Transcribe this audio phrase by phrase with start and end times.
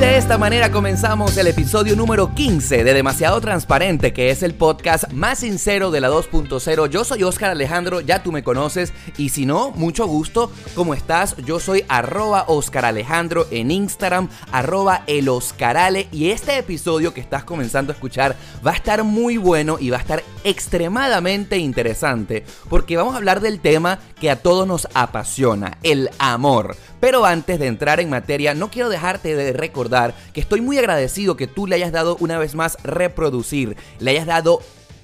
[0.00, 5.12] De esta manera comenzamos el episodio número 15 de Demasiado Transparente, que es el podcast
[5.12, 6.88] más sincero de la 2.0.
[6.88, 10.50] Yo soy Oscar Alejandro, ya tú me conoces, y si no, mucho gusto.
[10.74, 11.36] ¿Cómo estás?
[11.44, 17.44] Yo soy arroba Oscar Alejandro en Instagram, arroba el Oscarale, y este episodio que estás
[17.44, 22.96] comenzando a escuchar va a estar muy bueno y va a estar extremadamente interesante, porque
[22.96, 26.74] vamos a hablar del tema que a todos nos apasiona, el amor.
[27.00, 31.36] Pero antes de entrar en materia, no quiero dejarte de recordar que estoy muy agradecido
[31.36, 34.60] que tú le hayas dado una vez más reproducir, le hayas dado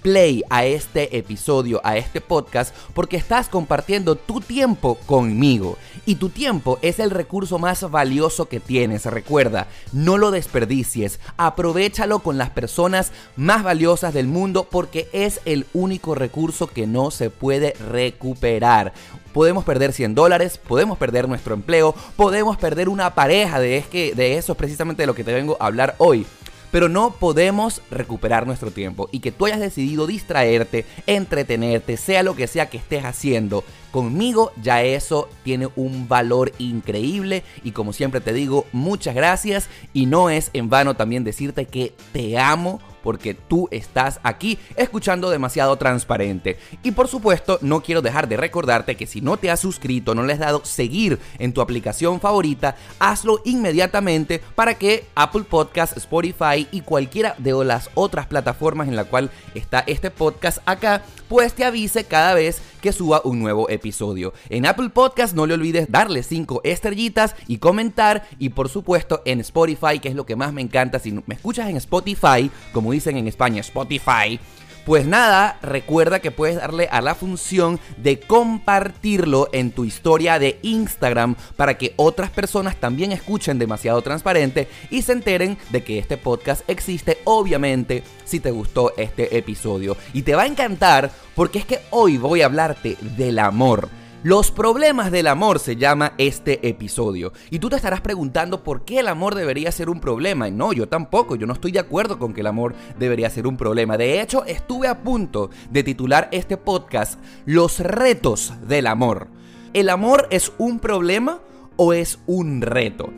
[0.06, 5.78] play a este episodio, a este podcast, porque estás compartiendo tu tiempo conmigo.
[6.04, 9.04] Y tu tiempo es el recurso más valioso que tienes.
[9.06, 11.18] Recuerda, no lo desperdicies.
[11.36, 17.10] Aprovechalo con las personas más valiosas del mundo porque es el único recurso que no
[17.10, 18.92] se puede recuperar
[19.36, 24.14] podemos perder 100 dólares, podemos perder nuestro empleo, podemos perder una pareja, de, es que,
[24.14, 26.26] de eso es precisamente de lo que te vengo a hablar hoy
[26.70, 32.34] pero no podemos recuperar nuestro tiempo y que tú hayas decidido distraerte, entretenerte, sea lo
[32.34, 33.64] que sea que estés haciendo.
[33.92, 40.04] Conmigo ya eso tiene un valor increíble y como siempre te digo, muchas gracias y
[40.04, 45.76] no es en vano también decirte que te amo porque tú estás aquí escuchando demasiado
[45.76, 46.58] transparente.
[46.82, 50.24] Y por supuesto, no quiero dejar de recordarte que si no te has suscrito, no
[50.24, 56.66] le has dado seguir en tu aplicación favorita, hazlo inmediatamente para que Apple Podcast, Spotify
[56.72, 61.64] y cualquiera de las otras plataformas en la cual está este podcast acá, pues te
[61.64, 64.32] avise cada vez que suba un nuevo episodio.
[64.48, 69.40] En Apple Podcast no le olvides darle 5 estrellitas y comentar y por supuesto en
[69.40, 73.16] Spotify, que es lo que más me encanta, si me escuchas en Spotify, como dicen
[73.16, 74.38] en España, Spotify,
[74.86, 80.60] pues nada, recuerda que puedes darle a la función de compartirlo en tu historia de
[80.62, 86.16] Instagram para que otras personas también escuchen demasiado transparente y se enteren de que este
[86.16, 89.96] podcast existe, obviamente, si te gustó este episodio.
[90.12, 93.88] Y te va a encantar porque es que hoy voy a hablarte del amor.
[94.26, 97.32] Los problemas del amor se llama este episodio.
[97.48, 100.48] Y tú te estarás preguntando por qué el amor debería ser un problema.
[100.48, 103.46] Y no, yo tampoco, yo no estoy de acuerdo con que el amor debería ser
[103.46, 103.96] un problema.
[103.96, 109.28] De hecho, estuve a punto de titular este podcast Los retos del amor.
[109.74, 111.38] ¿El amor es un problema
[111.76, 113.10] o es un reto?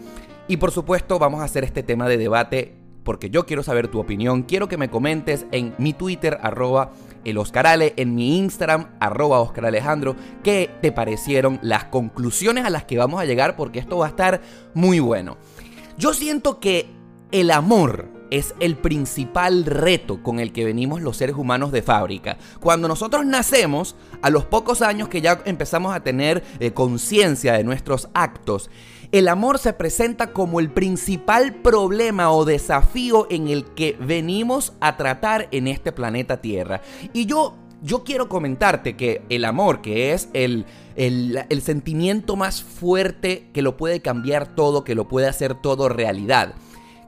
[0.47, 2.77] Y por supuesto vamos a hacer este tema de debate
[3.09, 4.43] porque yo quiero saber tu opinión.
[4.43, 6.93] Quiero que me comentes en mi Twitter, arroba
[7.25, 12.85] el Oscarale, en mi Instagram, arroba Oscar Alejandro, qué te parecieron las conclusiones a las
[12.85, 14.43] que vamos a llegar, porque esto va a estar
[14.75, 15.39] muy bueno.
[15.97, 16.91] Yo siento que
[17.33, 22.37] el amor es el principal reto con el que venimos los seres humanos de fábrica.
[22.61, 27.65] Cuando nosotros nacemos, a los pocos años que ya empezamos a tener eh, conciencia de
[27.65, 28.69] nuestros actos,
[29.13, 34.97] el amor se presenta como el principal problema o desafío en el que venimos a
[34.97, 36.83] tratar en este planeta Tierra.
[37.15, 42.63] Y yo, yo quiero comentarte que el amor, que es el, el, el sentimiento más
[42.63, 46.55] fuerte que lo puede cambiar todo, que lo puede hacer todo realidad,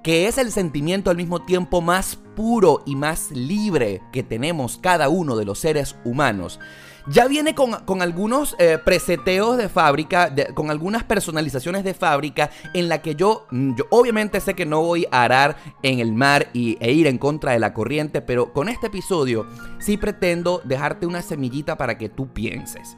[0.03, 5.11] que es el sentimiento al mismo tiempo más puro y más libre que tenemos cada
[5.11, 6.59] uno de los seres humanos
[7.07, 13.03] ya viene con, algunos eh, preseteos de fábrica, con algunas personalizaciones de fábrica en la
[13.03, 16.77] que yo, mm, yo obviamente sé que no voy a arar en el mar y,
[16.81, 19.47] e ir en contra de la corriente, pero con este episodio
[19.79, 22.97] sí pretendo dejarte una semillita para que tú pienses.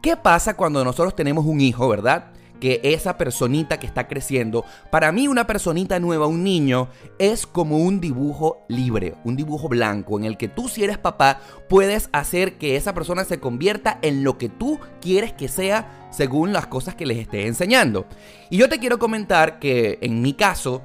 [0.00, 2.32] ¿Qué pasa cuando nosotros tenemos un hijo, verdad?
[2.62, 7.78] Que esa personita que está creciendo, para mí una personita nueva, un niño, es como
[7.78, 12.58] un dibujo libre, un dibujo blanco, en el que tú si eres papá puedes hacer
[12.58, 16.94] que esa persona se convierta en lo que tú quieres que sea según las cosas
[16.94, 18.06] que les estés enseñando.
[18.48, 20.82] Y yo te quiero comentar que en mi caso,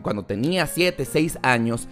[0.00, 1.88] cuando tenía 7, 6 años,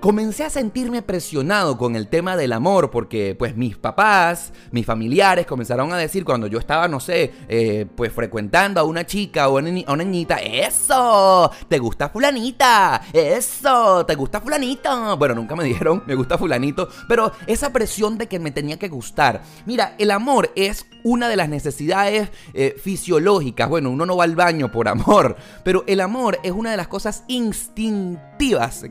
[0.00, 5.46] comencé a sentirme presionado con el tema del amor porque pues mis papás, mis familiares
[5.46, 9.58] comenzaron a decir cuando yo estaba, no sé, eh, pues frecuentando a una chica o
[9.58, 15.16] a una niñita, eso, te gusta fulanita, eso, te gusta fulanito.
[15.16, 18.88] Bueno, nunca me dijeron, me gusta fulanito, pero esa presión de que me tenía que
[18.88, 19.42] gustar.
[19.66, 23.68] Mira, el amor es una de las necesidades eh, fisiológicas.
[23.68, 26.88] Bueno, uno no va al baño por amor, pero el amor es una de las
[26.88, 28.84] cosas instintivas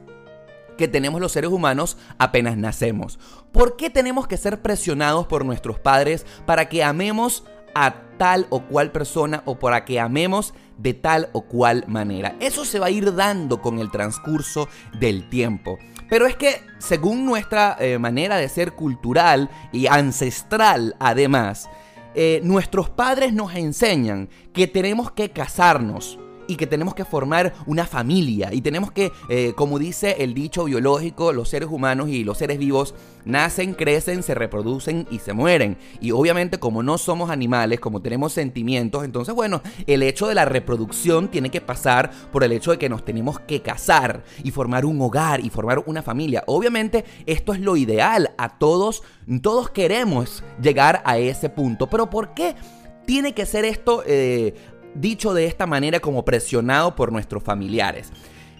[0.78, 3.20] que tenemos los seres humanos apenas nacemos.
[3.52, 7.44] ¿Por qué tenemos que ser presionados por nuestros padres para que amemos
[7.76, 12.36] a tal o cual persona o para que amemos de tal o cual manera?
[12.40, 14.70] Eso se va a ir dando con el transcurso
[15.00, 15.78] del tiempo.
[16.10, 21.70] Pero es que según nuestra eh, manera de ser cultural y ancestral además,
[22.16, 27.86] eh, nuestros padres nos enseñan que tenemos que casarnos, y que tenemos que formar una
[27.86, 32.38] familia y tenemos que, eh, como dice el dicho biológico, los seres humanos y los
[32.38, 32.96] seres vivos
[33.26, 35.78] nacen, crecen, se reproducen y se mueren.
[36.00, 40.46] Y obviamente como no somos animales, como tenemos sentimientos, entonces bueno, el hecho de la
[40.46, 44.86] reproducción tiene que pasar por el hecho de que nos tenemos que casar y formar
[44.86, 46.44] un hogar y formar una familia.
[46.48, 49.04] Obviamente esto es lo ideal, a todos,
[49.42, 52.56] todos queremos llegar a ese punto, pero ¿por qué?
[53.08, 54.54] tiene que ser esto eh,
[55.00, 58.12] dicho de esta manera como presionado por nuestros familiares.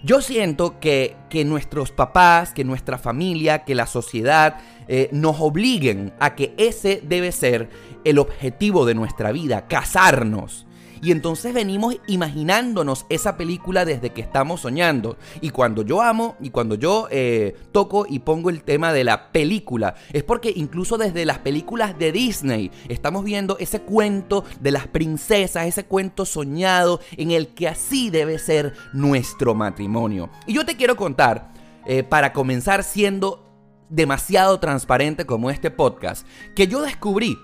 [0.04, 6.12] Yo siento que, que nuestros papás, que nuestra familia, que la sociedad eh, nos obliguen
[6.20, 7.68] a que ese debe ser
[8.04, 10.67] el objetivo de nuestra vida, casarnos.
[11.02, 15.16] Y entonces venimos imaginándonos esa película desde que estamos soñando.
[15.40, 19.32] Y cuando yo amo y cuando yo eh, toco y pongo el tema de la
[19.32, 24.86] película, es porque incluso desde las películas de Disney estamos viendo ese cuento de las
[24.86, 30.30] princesas, ese cuento soñado en el que así debe ser nuestro matrimonio.
[30.46, 31.52] Y yo te quiero contar,
[31.86, 33.44] eh, para comenzar siendo
[33.88, 37.38] demasiado transparente como este podcast, que yo descubrí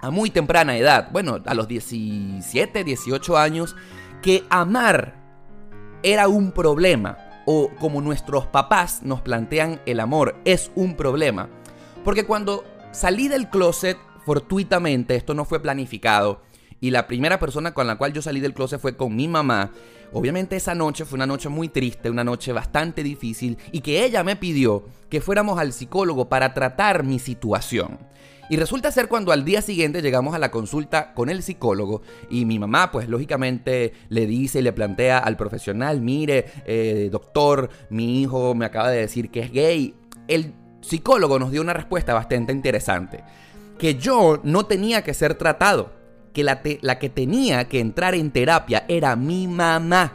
[0.00, 3.76] a muy temprana edad, bueno, a los 17, 18 años,
[4.22, 5.14] que amar
[6.02, 11.48] era un problema, o como nuestros papás nos plantean el amor, es un problema.
[12.04, 16.42] Porque cuando salí del closet fortuitamente, esto no fue planificado,
[16.80, 19.72] y la primera persona con la cual yo salí del closet fue con mi mamá,
[20.12, 24.22] obviamente esa noche fue una noche muy triste, una noche bastante difícil, y que ella
[24.22, 27.98] me pidió que fuéramos al psicólogo para tratar mi situación.
[28.50, 32.46] Y resulta ser cuando al día siguiente llegamos a la consulta con el psicólogo y
[32.46, 38.22] mi mamá pues lógicamente le dice y le plantea al profesional, mire, eh, doctor, mi
[38.22, 39.94] hijo me acaba de decir que es gay.
[40.28, 43.22] El psicólogo nos dio una respuesta bastante interesante,
[43.78, 45.92] que yo no tenía que ser tratado,
[46.32, 50.12] que la, la que tenía que entrar en terapia era mi mamá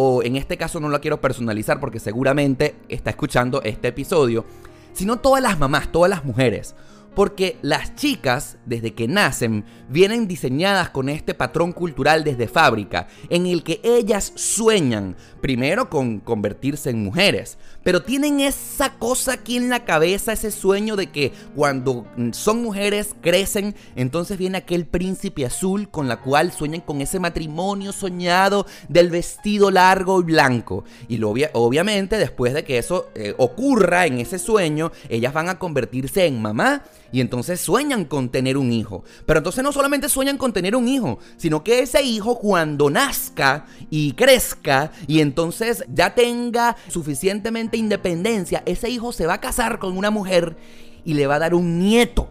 [0.00, 4.44] o en este caso no la quiero personalizar porque seguramente está escuchando este episodio,
[4.92, 6.76] sino todas las mamás, todas las mujeres.
[7.18, 13.48] Porque las chicas, desde que nacen, vienen diseñadas con este patrón cultural desde fábrica, en
[13.48, 19.68] el que ellas sueñan, primero con convertirse en mujeres, pero tienen esa cosa aquí en
[19.68, 25.88] la cabeza, ese sueño de que cuando son mujeres crecen, entonces viene aquel príncipe azul
[25.90, 30.84] con la cual sueñan con ese matrimonio soñado del vestido largo y blanco.
[31.08, 36.24] Y obviamente después de que eso eh, ocurra en ese sueño, ellas van a convertirse
[36.24, 39.04] en mamá y entonces sueñan con tener un hijo.
[39.26, 43.66] Pero entonces no solamente sueñan con tener un hijo, sino que ese hijo cuando nazca
[43.90, 49.96] y crezca y entonces ya tenga suficientemente independencia, ese hijo se va a casar con
[49.96, 50.56] una mujer
[51.04, 52.28] y le va a dar un nieto.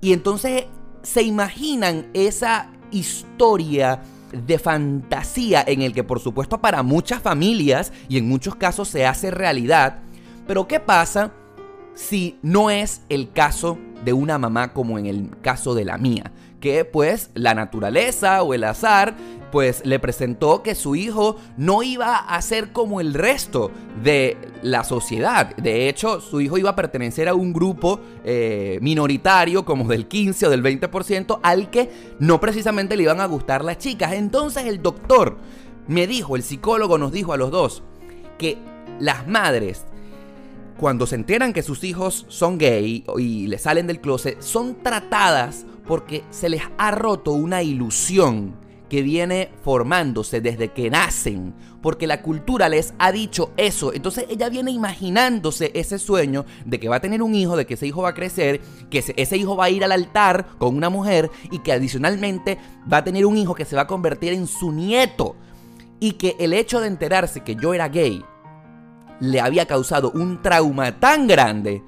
[0.00, 0.64] Y entonces
[1.02, 4.02] se imaginan esa historia
[4.32, 9.06] de fantasía en el que por supuesto para muchas familias y en muchos casos se
[9.06, 10.00] hace realidad.
[10.46, 11.32] Pero ¿qué pasa
[11.94, 16.32] si no es el caso de una mamá como en el caso de la mía,
[16.60, 19.14] que pues la naturaleza o el azar
[19.54, 23.70] pues le presentó que su hijo no iba a ser como el resto
[24.02, 25.54] de la sociedad.
[25.56, 30.48] De hecho, su hijo iba a pertenecer a un grupo eh, minoritario como del 15
[30.48, 34.14] o del 20% al que no precisamente le iban a gustar las chicas.
[34.14, 35.38] Entonces el doctor
[35.86, 37.84] me dijo, el psicólogo nos dijo a los dos,
[38.38, 38.58] que
[38.98, 39.84] las madres
[40.78, 45.66] cuando se enteran que sus hijos son gay y le salen del closet, son tratadas
[45.86, 52.22] porque se les ha roto una ilusión que viene formándose desde que nacen, porque la
[52.22, 53.92] cultura les ha dicho eso.
[53.92, 57.74] Entonces ella viene imaginándose ese sueño de que va a tener un hijo, de que
[57.74, 60.90] ese hijo va a crecer, que ese, hijo va a ir al altar con una
[60.90, 62.58] mujer y que adicionalmente
[62.90, 65.36] va a tener un hijo que se va a convertir en su nieto.
[65.98, 68.22] Y que el hecho de enterarse que yo era gay
[69.20, 71.82] le había causado un trauma tan grande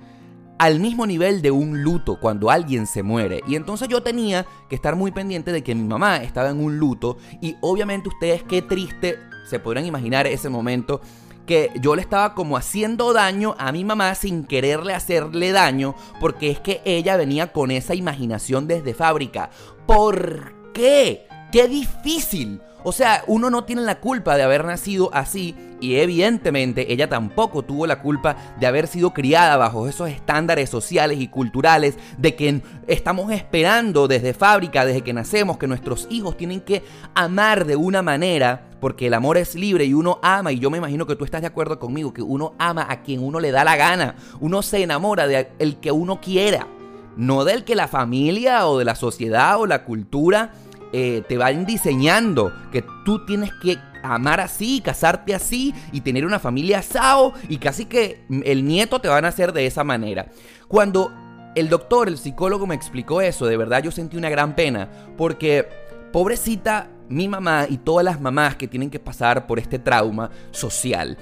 [0.58, 3.42] al mismo nivel de un luto cuando alguien se muere.
[3.46, 6.78] Y entonces yo tenía que estar muy pendiente de que mi mamá estaba en un
[6.78, 9.18] luto y obviamente ustedes qué triste
[9.48, 11.00] se podrán imaginar ese momento
[11.46, 16.50] que yo le estaba como haciendo daño a mi mamá sin quererle hacerle daño porque
[16.50, 19.50] es que ella venía con esa imaginación desde fábrica.
[19.86, 21.28] ¿Por qué?
[21.52, 22.60] ¡Qué difícil!
[22.88, 27.64] O sea, uno no tiene la culpa de haber nacido así y evidentemente ella tampoco
[27.64, 32.62] tuvo la culpa de haber sido criada bajo esos estándares sociales y culturales de que
[32.86, 36.84] estamos esperando desde fábrica, desde que nacemos, que nuestros hijos tienen que
[37.16, 40.78] amar de una manera, porque el amor es libre y uno ama, y yo me
[40.78, 43.64] imagino que tú estás de acuerdo conmigo, que uno ama a quien uno le da
[43.64, 46.68] la gana, uno se enamora de el que uno quiera,
[47.16, 50.52] no del que la familia o de la sociedad o la cultura
[50.98, 56.38] eh, te van diseñando que tú tienes que amar así, casarte así y tener una
[56.38, 60.30] familia sao y casi que el nieto te van a hacer de esa manera.
[60.68, 61.12] Cuando
[61.54, 64.88] el doctor, el psicólogo me explicó eso, de verdad yo sentí una gran pena
[65.18, 65.68] porque
[66.14, 71.18] pobrecita mi mamá y todas las mamás que tienen que pasar por este trauma social.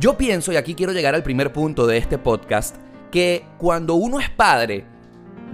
[0.00, 2.74] Yo pienso, y aquí quiero llegar al primer punto de este podcast,
[3.12, 4.84] que cuando uno es padre,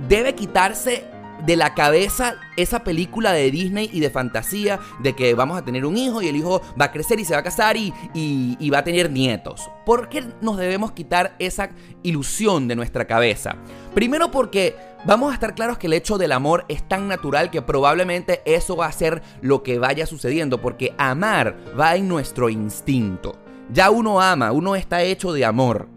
[0.09, 5.59] debe quitarse de la cabeza esa película de Disney y de fantasía de que vamos
[5.59, 7.77] a tener un hijo y el hijo va a crecer y se va a casar
[7.77, 9.71] y, y, va a tener nietos.
[9.87, 11.71] ¿Por qué nos debemos quitar esa
[12.03, 13.57] ilusión de nuestra cabeza?
[13.95, 17.63] Primero porque vamos a estar claros que el hecho del amor es tan natural que
[17.63, 23.39] probablemente eso va a ser lo que vaya sucediendo porque amar va en nuestro instinto.
[23.71, 25.89] Ya uno ama, uno está hecho de amor.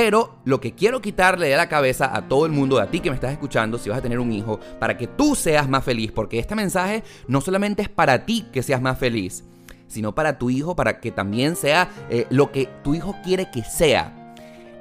[0.00, 3.10] Pero lo que quiero quitarle de la cabeza a todo el mundo, a ti que
[3.10, 6.12] me estás escuchando, si vas a tener un hijo, para que tú seas más feliz,
[6.12, 9.42] porque este mensaje no solamente es para ti que seas más feliz,
[9.88, 13.64] sino para tu hijo, para que también sea eh, lo que tu hijo quiere que
[13.64, 14.36] sea.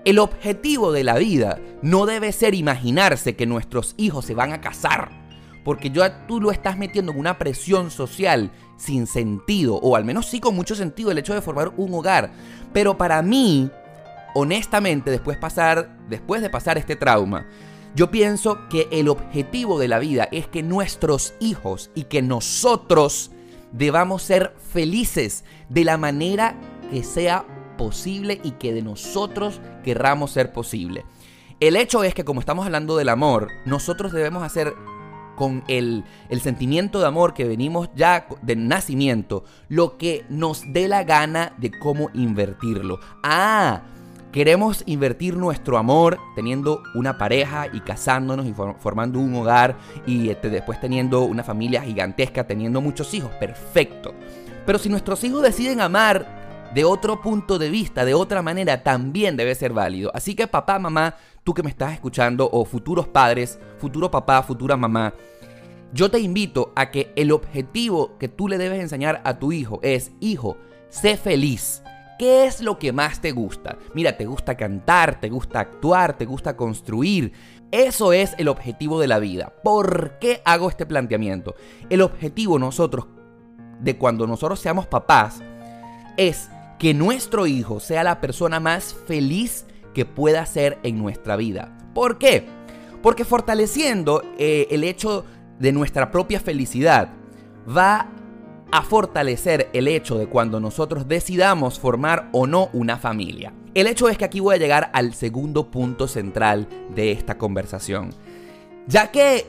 [0.06, 4.62] El objetivo de la vida no debe ser imaginarse que nuestros hijos se van a
[4.62, 5.10] casar,
[5.64, 10.28] porque ya tú lo estás metiendo en una presión social sin sentido, o al menos
[10.28, 12.30] sí con mucho sentido el hecho de formar un hogar.
[12.72, 13.72] Pero para mí,
[14.34, 17.46] honestamente, después, pasar, después de pasar este trauma,
[17.96, 23.32] yo pienso que el objetivo de la vida es que nuestros hijos y que nosotros
[23.72, 26.56] debamos ser felices de la manera
[26.92, 27.46] que sea
[27.78, 31.06] posible y que de nosotros querramos ser posible.
[31.60, 34.76] El hecho es que como estamos hablando del amor, nosotros debemos hacer
[35.36, 36.04] con el,
[36.42, 41.72] sentimiento de amor que venimos ya de nacimiento, lo que nos dé la gana de
[41.72, 43.00] cómo invertirlo.
[43.24, 43.84] Ah,
[44.38, 49.76] Queremos invertir nuestro amor teniendo una pareja y casándonos y formando un hogar
[50.06, 53.32] y este, después teniendo una familia gigantesca, teniendo muchos hijos.
[53.40, 54.14] Perfecto.
[54.64, 59.38] Pero si nuestros hijos deciden amar de otro punto de vista, de otra manera, también
[59.38, 60.12] debe ser válido.
[60.14, 64.78] Así que papá, mamá, tú que me estás escuchando, o futuros padres, futuro papá, futura
[64.78, 65.16] mamá,
[65.94, 69.80] yo te invito a que el objetivo que tú le debes enseñar a tu hijo
[69.82, 70.58] es, hijo,
[70.90, 71.82] sé feliz.
[72.18, 73.78] ¿Qué es lo que más te gusta?
[73.94, 77.32] Mira, te gusta cantar, te gusta actuar, te gusta construir.
[77.72, 79.54] Eso es el objetivo de la vida.
[79.64, 81.56] ¿Por qué hago este planteamiento?
[81.90, 83.06] El objetivo nosotros,
[83.80, 85.42] de cuando nosotros seamos papás,
[86.18, 91.78] es que nuestro hijo sea la persona más feliz que pueda ser en nuestra vida.
[91.94, 92.48] ¿Por qué?
[93.04, 95.26] Porque fortaleciendo eh, el hecho
[95.60, 97.10] de nuestra propia felicidad
[97.68, 98.08] va
[98.72, 103.54] a fortalecer el hecho de cuando nosotros decidamos formar o no una familia.
[103.74, 108.10] El hecho es que aquí voy a llegar al segundo punto central de esta conversación.
[108.88, 109.46] Ya que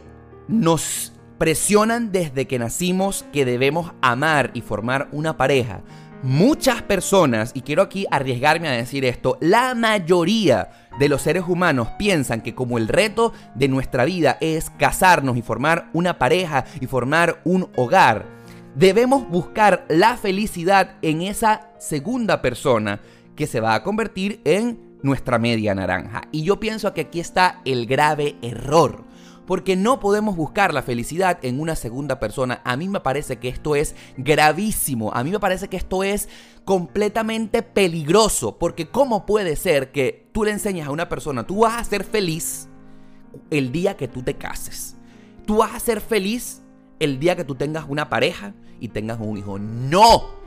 [0.49, 5.83] nos presionan desde que nacimos que debemos amar y formar una pareja,
[6.23, 11.89] muchas personas, y quiero aquí arriesgarme a decir esto, la mayoría de los seres humanos
[11.97, 16.87] piensan que como el reto de nuestra vida es casarnos y formar una pareja y
[16.87, 18.27] formar un hogar,
[18.79, 23.01] debemos buscar la felicidad en esa segunda persona
[23.35, 26.23] que se va a convertir en nuestra media naranja.
[26.31, 29.05] Y yo pienso que aquí está el grave error.
[29.47, 32.61] Porque no podemos buscar la felicidad en una segunda persona.
[32.65, 35.11] A mí me parece que esto es gravísimo.
[35.15, 36.29] A mí me parece que esto es
[36.67, 38.59] completamente peligroso.
[38.59, 42.05] Porque ¿cómo puede ser que tú le enseñes a una persona, tú vas a ser
[42.05, 42.69] feliz
[43.51, 44.97] el día que tú te cases?
[45.47, 46.63] Tú vas a ser feliz
[47.01, 49.59] el día que tú tengas una pareja y tengas un hijo.
[49.59, 50.39] No.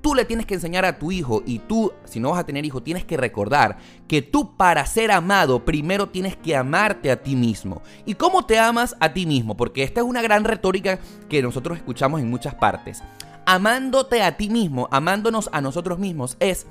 [0.00, 2.64] Tú le tienes que enseñar a tu hijo y tú, si no vas a tener
[2.64, 7.34] hijo, tienes que recordar que tú para ser amado primero tienes que amarte a ti
[7.34, 7.82] mismo.
[8.04, 9.56] ¿Y cómo te amas a ti mismo?
[9.56, 13.02] Porque esta es una gran retórica que nosotros escuchamos en muchas partes.
[13.46, 16.66] Amándote a ti mismo, amándonos a nosotros mismos, es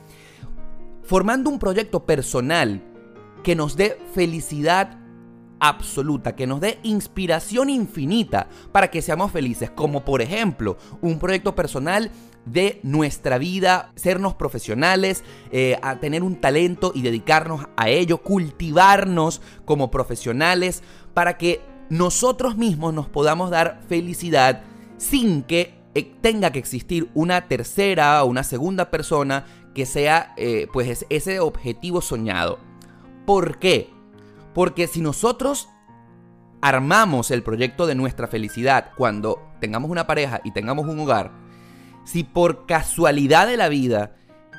[1.03, 2.81] formando un proyecto personal
[3.43, 4.97] que nos dé felicidad
[5.67, 11.55] absoluta, que nos dé inspiración infinita para que seamos felices, como por ejemplo un proyecto
[11.55, 12.11] personal
[12.45, 19.41] de nuestra vida, sernos profesionales, eh, a tener un talento y dedicarnos a ello, cultivarnos
[19.65, 24.63] como profesionales para que nosotros mismos nos podamos dar felicidad
[24.97, 30.67] sin que eh, tenga que existir una tercera o una segunda persona que sea eh,
[30.71, 32.59] pues ese objetivo soñado.
[33.25, 33.94] ¿Por qué?
[34.55, 35.69] Porque si nosotros
[36.61, 41.31] armamos el proyecto de nuestra felicidad cuando tengamos una pareja y tengamos un hogar,
[42.05, 44.15] si por casualidad de la vida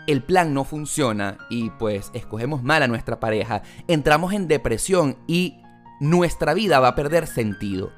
[0.06, 5.62] el plan no funciona y pues escogemos mal a nuestra pareja, entramos en depresión y
[5.98, 7.90] nuestra vida va a perder sentido.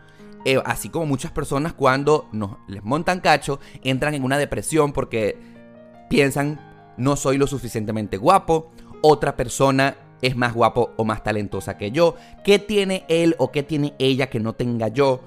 [0.44, 5.36] Eh, así como muchas personas cuando nos, les montan cacho, entran en una depresión porque
[6.08, 6.60] piensan
[6.96, 8.70] no soy lo suficientemente guapo,
[9.02, 13.62] otra persona es más guapo o más talentosa que yo, qué tiene él o qué
[13.62, 15.20] tiene ella que no tenga yo.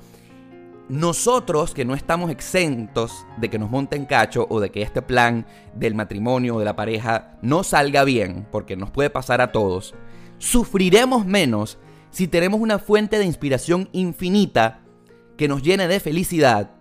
[0.90, 5.46] Nosotros que no estamos exentos de que nos monten cacho o de que este plan
[5.76, 9.96] del matrimonio o de la pareja no salga bien, porque nos puede pasar a todos,
[10.38, 11.78] sufriremos menos
[12.10, 14.82] si tenemos una fuente de inspiración infinita
[15.38, 16.72] que nos llene de felicidad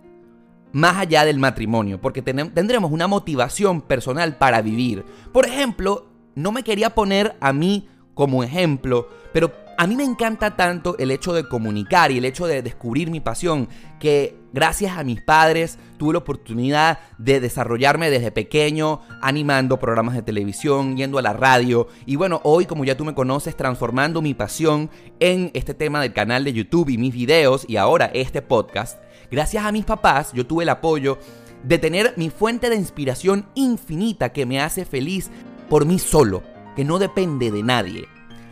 [0.73, 5.05] más allá del matrimonio, porque tendremos una motivación personal para vivir.
[5.31, 7.87] Por ejemplo, no me quería poner a mí
[8.21, 12.45] como ejemplo, pero a mí me encanta tanto el hecho de comunicar y el hecho
[12.45, 13.67] de descubrir mi pasión,
[13.99, 20.21] que gracias a mis padres tuve la oportunidad de desarrollarme desde pequeño, animando programas de
[20.21, 24.35] televisión, yendo a la radio y bueno, hoy como ya tú me conoces, transformando mi
[24.35, 29.01] pasión en este tema del canal de YouTube y mis videos y ahora este podcast.
[29.31, 31.17] Gracias a mis papás yo tuve el apoyo
[31.63, 35.31] de tener mi fuente de inspiración infinita que me hace feliz
[35.71, 36.43] por mí solo,
[36.75, 38.07] que no depende de nadie.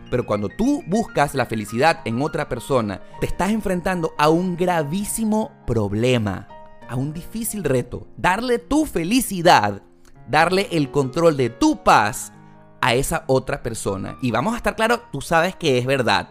[0.10, 5.52] Pero cuando tú buscas la felicidad en otra persona, te estás enfrentando a un gravísimo
[5.68, 6.48] problema,
[6.88, 8.08] a un difícil reto.
[8.18, 9.84] Darle tu felicidad,
[10.28, 12.34] darle el control de tu paz
[12.82, 14.18] a esa otra persona.
[14.22, 16.30] Y vamos a estar claros, tú sabes que es verdad.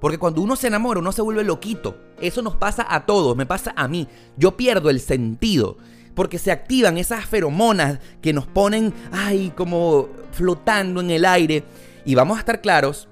[0.00, 1.96] Porque cuando uno se enamora, uno se vuelve loquito.
[2.20, 4.06] Eso nos pasa a todos, me pasa a mí.
[4.36, 5.78] Yo pierdo el sentido.
[6.16, 11.62] Porque se activan esas feromonas que nos ponen, ay, como flotando en el aire.
[12.04, 13.08] Y vamos a estar claros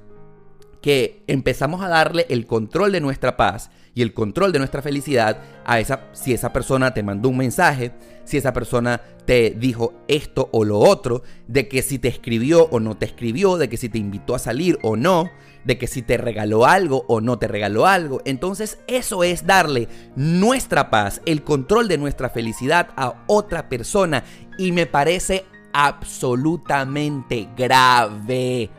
[0.83, 5.41] que empezamos a darle el control de nuestra paz y el control de nuestra felicidad
[5.65, 7.93] a esa, si esa persona te mandó un mensaje,
[8.25, 12.81] si esa persona te dijo esto o lo otro, de que si te escribió o
[12.81, 15.31] no te escribió, de que si te invitó a salir o no,
[15.65, 18.21] de que si te regaló algo o no te regaló algo.
[18.25, 24.25] Entonces eso es darle nuestra paz, el control de nuestra felicidad a otra persona
[24.59, 28.71] y me parece absolutamente grave.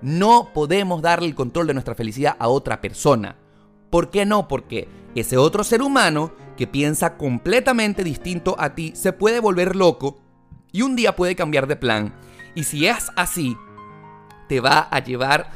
[0.00, 3.36] No podemos darle el control de nuestra felicidad a otra persona.
[3.90, 4.48] ¿Por qué no?
[4.48, 10.18] Porque ese otro ser humano que piensa completamente distinto a ti se puede volver loco
[10.72, 12.14] y un día puede cambiar de plan.
[12.54, 13.56] Y si es así,
[14.48, 15.50] te va a llevar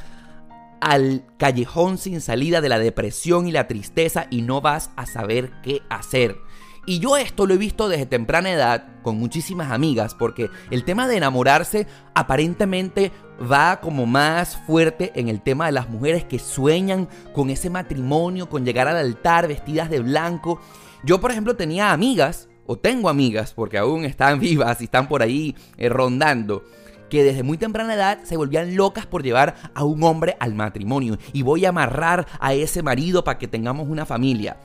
[0.82, 5.52] al callejón sin salida de la depresión y la tristeza y no vas a saber
[5.62, 6.36] qué hacer.
[6.84, 11.06] Y yo esto lo he visto desde temprana edad con muchísimas amigas, porque el tema
[11.06, 17.08] de enamorarse aparentemente va como más fuerte en el tema de las mujeres que sueñan
[17.32, 20.60] con ese matrimonio, con llegar al altar vestidas de blanco.
[21.04, 25.22] Yo, por ejemplo, tenía amigas, o tengo amigas, porque aún están vivas y están por
[25.22, 26.64] ahí eh, rondando,
[27.12, 31.18] que desde muy temprana edad se volvían locas por llevar a un hombre al matrimonio.
[31.34, 34.56] Y voy a amarrar a ese marido para que tengamos una familia.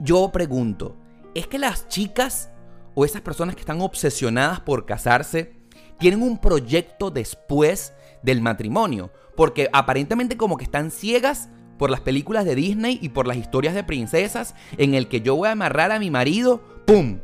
[0.00, 0.96] Yo pregunto,
[1.34, 2.48] ¿es que las chicas
[2.94, 5.52] o esas personas que están obsesionadas por casarse
[5.98, 9.12] tienen un proyecto después del matrimonio.
[9.36, 13.74] Porque aparentemente como que están ciegas por las películas de Disney y por las historias
[13.74, 17.18] de princesas en el que yo voy a amarrar a mi marido, ¡pum!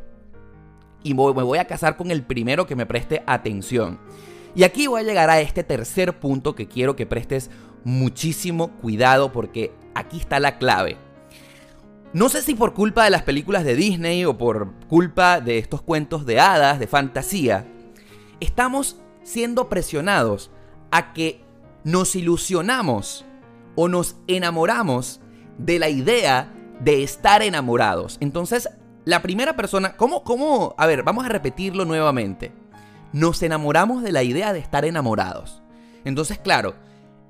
[1.03, 3.99] Y me voy a casar con el primero que me preste atención.
[4.55, 7.51] Y aquí voy a llegar a este tercer punto que quiero que prestes
[7.85, 10.97] muchísimo cuidado porque aquí está la clave.
[12.13, 15.83] No sé si por culpa de las películas de Disney o por culpa de estos
[15.83, 17.67] cuentos de hadas, de fantasía,
[18.41, 20.51] estamos siendo presionados
[20.91, 21.43] a que
[21.85, 23.27] nos ilusionamos
[23.75, 25.21] o nos enamoramos
[25.59, 28.17] de la idea de estar enamorados.
[28.21, 28.69] Entonces,
[29.09, 30.75] la primera persona, ¿cómo, cómo?
[30.77, 32.53] A ver, vamos a repetirlo nuevamente.
[33.15, 35.63] Nos enamoramos de la idea de estar enamorados.
[36.05, 36.75] Entonces, claro,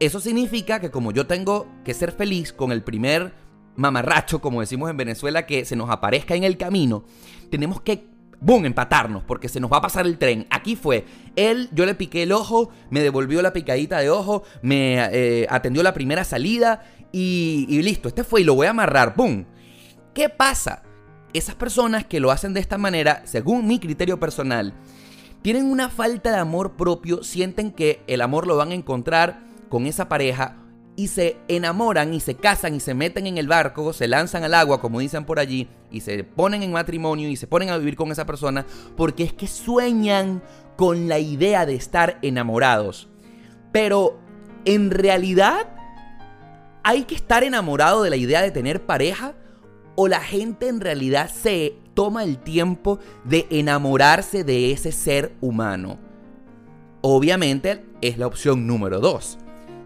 [0.00, 3.32] eso significa que como yo tengo que ser feliz con el primer
[3.76, 7.04] mamarracho, como decimos en Venezuela, que se nos aparezca en el camino,
[7.48, 8.08] tenemos que
[8.40, 10.48] boom, empatarnos, porque se nos va a pasar el tren.
[10.50, 11.04] Aquí fue,
[11.36, 15.84] él, yo le piqué el ojo, me devolvió la picadita de ojo, me eh, atendió
[15.84, 19.46] la primera salida y, y listo, este fue y lo voy a amarrar, boom.
[20.12, 20.82] ¿Qué pasa?
[21.34, 24.72] Esas personas que lo hacen de esta manera, según mi criterio personal,
[25.42, 29.86] tienen una falta de amor propio, sienten que el amor lo van a encontrar con
[29.86, 30.56] esa pareja
[30.96, 34.54] y se enamoran y se casan y se meten en el barco, se lanzan al
[34.54, 37.94] agua, como dicen por allí, y se ponen en matrimonio y se ponen a vivir
[37.94, 40.42] con esa persona porque es que sueñan
[40.76, 43.08] con la idea de estar enamorados.
[43.70, 44.18] Pero
[44.64, 45.68] en realidad
[46.82, 49.34] hay que estar enamorado de la idea de tener pareja
[50.00, 55.98] o la gente en realidad se toma el tiempo de enamorarse de ese ser humano.
[57.00, 59.38] Obviamente es la opción número dos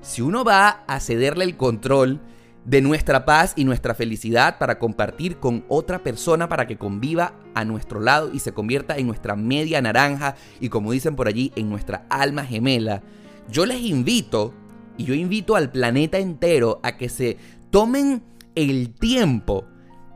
[0.03, 2.21] si uno va a cederle el control
[2.67, 7.65] de nuestra paz y nuestra felicidad para compartir con otra persona para que conviva a
[7.65, 11.71] nuestro lado y se convierta en nuestra media naranja y como dicen por allí, en
[11.71, 13.03] nuestra alma gemela,
[13.49, 14.53] yo les invito
[14.99, 17.39] y yo invito al planeta entero a que se
[17.71, 18.23] tomen
[18.55, 19.65] el tiempo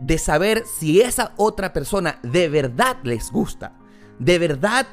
[0.00, 3.72] de saber si esa otra persona de verdad les gusta,
[4.18, 4.86] de verdad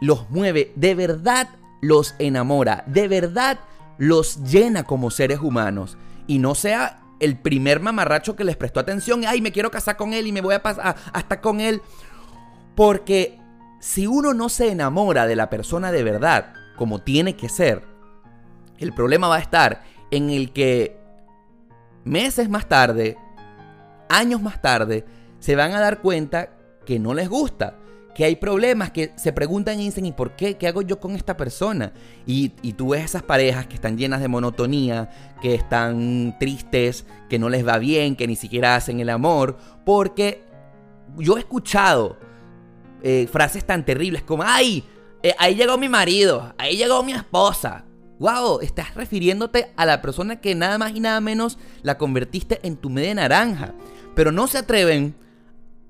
[0.00, 1.48] los mueve, de verdad
[1.80, 3.60] los enamora, de verdad
[3.98, 9.22] los llena como seres humanos y no sea el primer mamarracho que les prestó atención,
[9.26, 11.80] ay, me quiero casar con él y me voy a pasar hasta con él.
[12.74, 13.38] Porque
[13.78, 17.84] si uno no se enamora de la persona de verdad, como tiene que ser,
[18.78, 20.98] el problema va a estar en el que
[22.04, 23.16] meses más tarde,
[24.18, 25.04] años más tarde,
[25.38, 26.50] se van a dar cuenta
[26.84, 27.76] que no les gusta
[28.14, 30.56] que hay problemas, que se preguntan y dicen, ¿y por qué?
[30.56, 31.92] ¿Qué hago yo con esta persona?
[32.26, 37.48] Y, tú ves esas parejas que están llenas de monotonía, que están tristes, que no
[37.48, 40.42] les va bien, que ni siquiera hacen el amor, porque
[41.16, 42.18] yo he escuchado
[43.02, 44.84] eh, frases tan terribles como, ¡ay!
[45.22, 47.84] Eh, ahí llegó mi marido, ahí llegó mi esposa.
[48.18, 48.60] ¡Wow!
[48.60, 52.90] Estás refiriéndote a la persona que nada más y nada menos la convertiste en tu
[52.90, 53.74] media naranja.
[54.14, 55.14] Pero no se atreven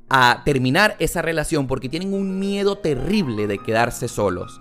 [0.09, 4.61] a terminar esa relación porque tienen un miedo terrible de quedarse solos.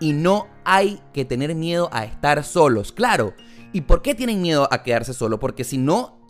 [0.00, 3.34] Y no hay que tener miedo a estar solos, claro.
[3.72, 5.40] ¿Y por qué tienen miedo a quedarse solos?
[5.40, 6.20] Porque si no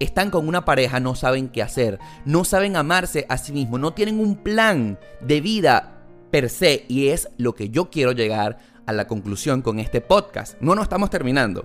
[0.00, 3.92] están con una pareja, no saben qué hacer, no saben amarse a sí mismos, no
[3.92, 6.02] tienen un plan de vida
[6.32, 6.84] per se.
[6.88, 10.60] Y es lo que yo quiero llegar a la conclusión con este podcast.
[10.60, 11.64] No nos estamos terminando.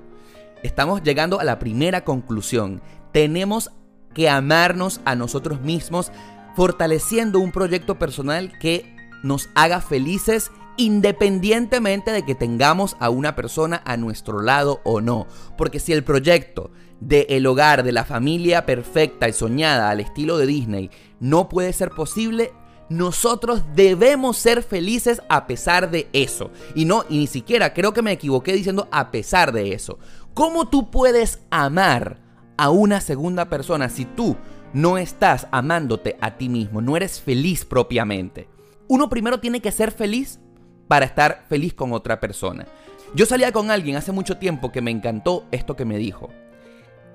[0.61, 2.81] Estamos llegando a la primera conclusión.
[3.11, 3.71] Tenemos
[4.15, 6.11] que amarnos a nosotros mismos
[6.55, 13.81] fortaleciendo un proyecto personal que nos haga felices independientemente de que tengamos a una persona
[13.85, 15.27] a nuestro lado o no.
[15.57, 20.37] Porque si el proyecto de el hogar, de la familia perfecta y soñada al estilo
[20.37, 22.51] de Disney no puede ser posible,
[22.89, 26.51] nosotros debemos ser felices a pesar de eso.
[26.75, 29.97] Y no, y ni siquiera creo que me equivoqué diciendo a pesar de eso.
[30.33, 32.24] ¿Cómo tú puedes amar
[32.57, 34.35] a una segunda persona si tú
[34.73, 38.47] no estás amándote a ti mismo, no eres feliz propiamente.
[38.87, 40.39] Uno primero tiene que ser feliz
[40.87, 42.65] para estar feliz con otra persona.
[43.13, 46.29] Yo salía con alguien hace mucho tiempo que me encantó esto que me dijo.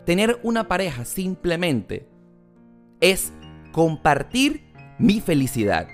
[0.06, 2.08] Tener una pareja simplemente
[3.00, 3.32] es
[3.72, 4.64] compartir
[4.98, 5.88] mi felicidad.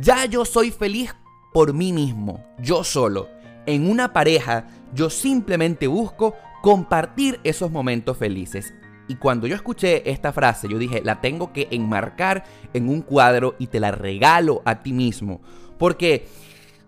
[0.00, 1.14] Ya yo soy feliz
[1.52, 3.30] por mí mismo, yo solo.
[3.64, 6.34] En una pareja yo simplemente busco
[6.66, 8.74] compartir esos momentos felices.
[9.06, 13.54] Y cuando yo escuché esta frase, yo dije, la tengo que enmarcar en un cuadro
[13.60, 15.40] y te la regalo a ti mismo.
[15.78, 16.26] Porque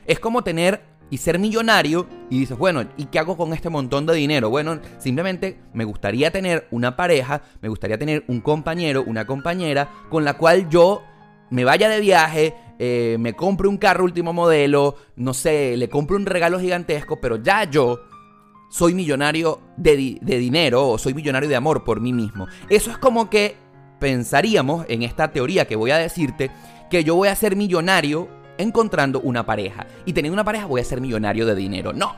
[0.04, 4.04] es como tener y ser millonario y dices, bueno, ¿y qué hago con este montón
[4.04, 4.50] de dinero?
[4.50, 10.24] Bueno, simplemente me gustaría tener una pareja, me gustaría tener un compañero, una compañera con
[10.24, 11.04] la cual yo
[11.50, 16.16] me vaya de viaje, eh, me compre un carro último modelo, no sé, le compre
[16.16, 18.07] un regalo gigantesco, pero ya yo
[18.68, 22.46] soy millonario de, dinero o soy millonario de amor por mí mismo.
[22.68, 23.56] Eso es como que
[23.98, 26.50] pensaríamos en esta teoría que voy a decirte
[26.90, 28.28] que yo voy a ser millonario
[28.58, 29.86] encontrando una pareja.
[30.04, 31.92] Y teniendo una pareja voy a ser millonario de dinero.
[31.92, 32.14] No.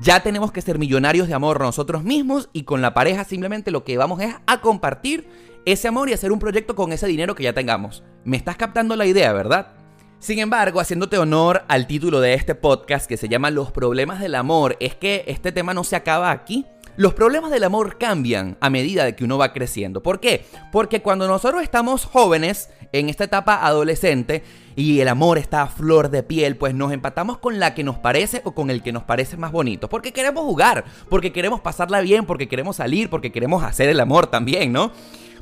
[0.00, 3.82] Ya tenemos que ser millonarios de amor nosotros mismos y con la pareja simplemente lo
[3.82, 5.28] que vamos es a compartir
[5.66, 8.04] ese amor y hacer un proyecto con ese dinero que ya tengamos.
[8.24, 9.79] Me estás captando la idea, ¿verdad?
[10.20, 14.34] Sin embargo, haciéndote honor al título de este podcast que se llama Los problemas del
[14.34, 16.66] amor, es que este tema no se acaba aquí.
[16.98, 20.02] Los problemas del amor cambian a medida de que uno va creciendo.
[20.02, 20.44] ¿Por qué?
[20.72, 24.44] Porque cuando nosotros estamos jóvenes, en esta etapa adolescente,
[24.76, 27.96] y el amor está a flor de piel, pues nos empatamos con la que nos
[27.96, 29.88] parece o con el que nos parece más bonito.
[29.88, 34.26] Porque queremos jugar, porque queremos pasarla bien, porque queremos salir, porque queremos hacer el amor
[34.26, 34.92] también, ¿no?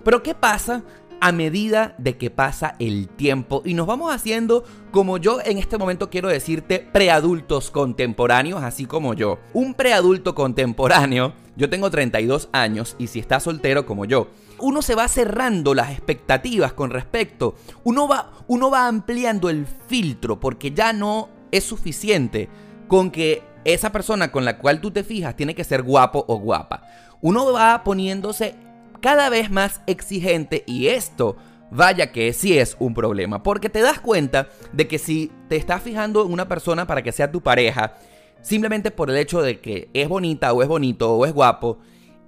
[0.04, 0.84] Pero ¿qué pasa
[1.20, 5.78] a medida de que pasa el tiempo y nos vamos haciendo, como yo en este
[5.78, 9.38] momento quiero decirte, preadultos contemporáneos, así como yo.
[9.52, 14.28] Un preadulto contemporáneo, yo tengo 32 años y si estás soltero como yo,
[14.60, 17.54] uno se va cerrando las expectativas con respecto,
[17.84, 22.48] uno va, uno va ampliando el filtro porque ya no es suficiente
[22.86, 26.38] con que esa persona con la cual tú te fijas tiene que ser guapo o
[26.38, 26.82] guapa.
[27.20, 28.54] Uno va poniéndose
[29.00, 31.36] cada vez más exigente y esto,
[31.70, 35.82] vaya que sí es un problema, porque te das cuenta de que si te estás
[35.82, 37.94] fijando en una persona para que sea tu pareja,
[38.42, 41.78] simplemente por el hecho de que es bonita o es bonito o es guapo,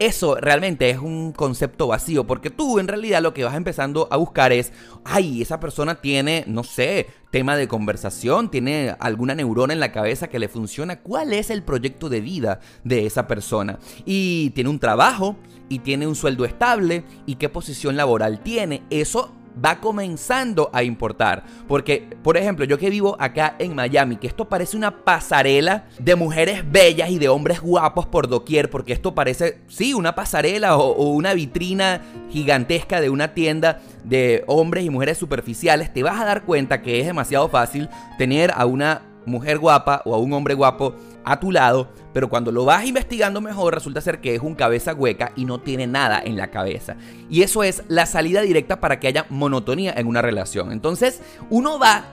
[0.00, 4.16] eso realmente es un concepto vacío, porque tú en realidad lo que vas empezando a
[4.16, 4.72] buscar es,
[5.04, 10.28] ay, esa persona tiene, no sé, tema de conversación, tiene alguna neurona en la cabeza
[10.28, 13.78] que le funciona, cuál es el proyecto de vida de esa persona.
[14.06, 15.36] Y tiene un trabajo,
[15.68, 18.82] y tiene un sueldo estable, y qué posición laboral tiene.
[18.88, 21.44] Eso va comenzando a importar.
[21.68, 26.16] Porque, por ejemplo, yo que vivo acá en Miami, que esto parece una pasarela de
[26.16, 31.10] mujeres bellas y de hombres guapos por doquier, porque esto parece, sí, una pasarela o,
[31.10, 36.42] una vitrina gigantesca de una tienda de hombres y mujeres superficiales, te vas a dar
[36.42, 40.94] cuenta que es demasiado fácil tener a una mujer guapa o a un hombre guapo
[41.24, 44.94] a tu lado, pero cuando lo vas investigando mejor resulta ser que es un cabeza
[44.94, 46.96] hueca y no tiene nada en la cabeza.
[47.28, 50.72] Y eso es la salida directa para que haya monotonía en una relación.
[50.72, 52.04] Entonces uno va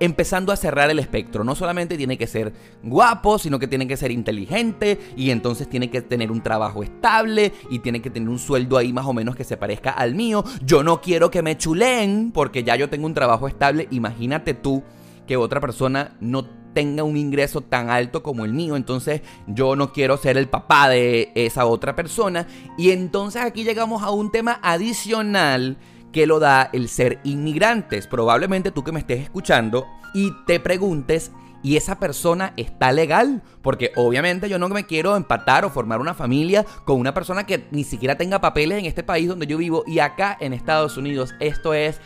[0.00, 1.44] empezando a cerrar el espectro.
[1.44, 5.90] No solamente tiene que ser guapo, sino que tiene que ser inteligente y entonces tiene
[5.90, 9.36] que tener un trabajo estable y tiene que tener un sueldo ahí más o menos
[9.36, 10.44] que se parezca al mío.
[10.64, 13.88] Yo no quiero que me chulen porque ya yo tengo un trabajo estable.
[13.90, 14.82] Imagínate tú
[15.26, 19.94] que otra persona no tenga un ingreso tan alto como el mío, entonces yo no
[19.94, 22.46] quiero ser el papá de esa otra persona.
[22.76, 25.78] Y entonces aquí llegamos a un tema adicional
[26.12, 28.06] que lo da el ser inmigrantes.
[28.06, 33.42] Probablemente tú que me estés escuchando y te preguntes, ¿y esa persona está legal?
[33.62, 37.68] Porque obviamente yo no me quiero empatar o formar una familia con una persona que
[37.70, 41.34] ni siquiera tenga papeles en este país donde yo vivo y acá en Estados Unidos
[41.40, 42.02] esto es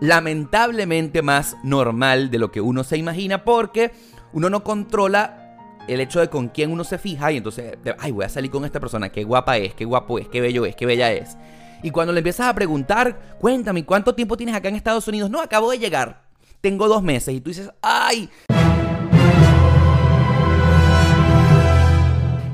[0.00, 3.92] lamentablemente más normal de lo que uno se imagina porque
[4.32, 5.56] uno no controla
[5.88, 8.64] el hecho de con quién uno se fija y entonces, ay, voy a salir con
[8.64, 11.36] esta persona, qué guapa es, qué guapo es, qué bello es, qué bella es.
[11.82, 15.30] Y cuando le empiezas a preguntar, cuéntame, ¿cuánto tiempo tienes acá en Estados Unidos?
[15.30, 16.22] No, acabo de llegar.
[16.60, 17.34] Tengo dos meses.
[17.34, 18.30] Y tú dices, ay,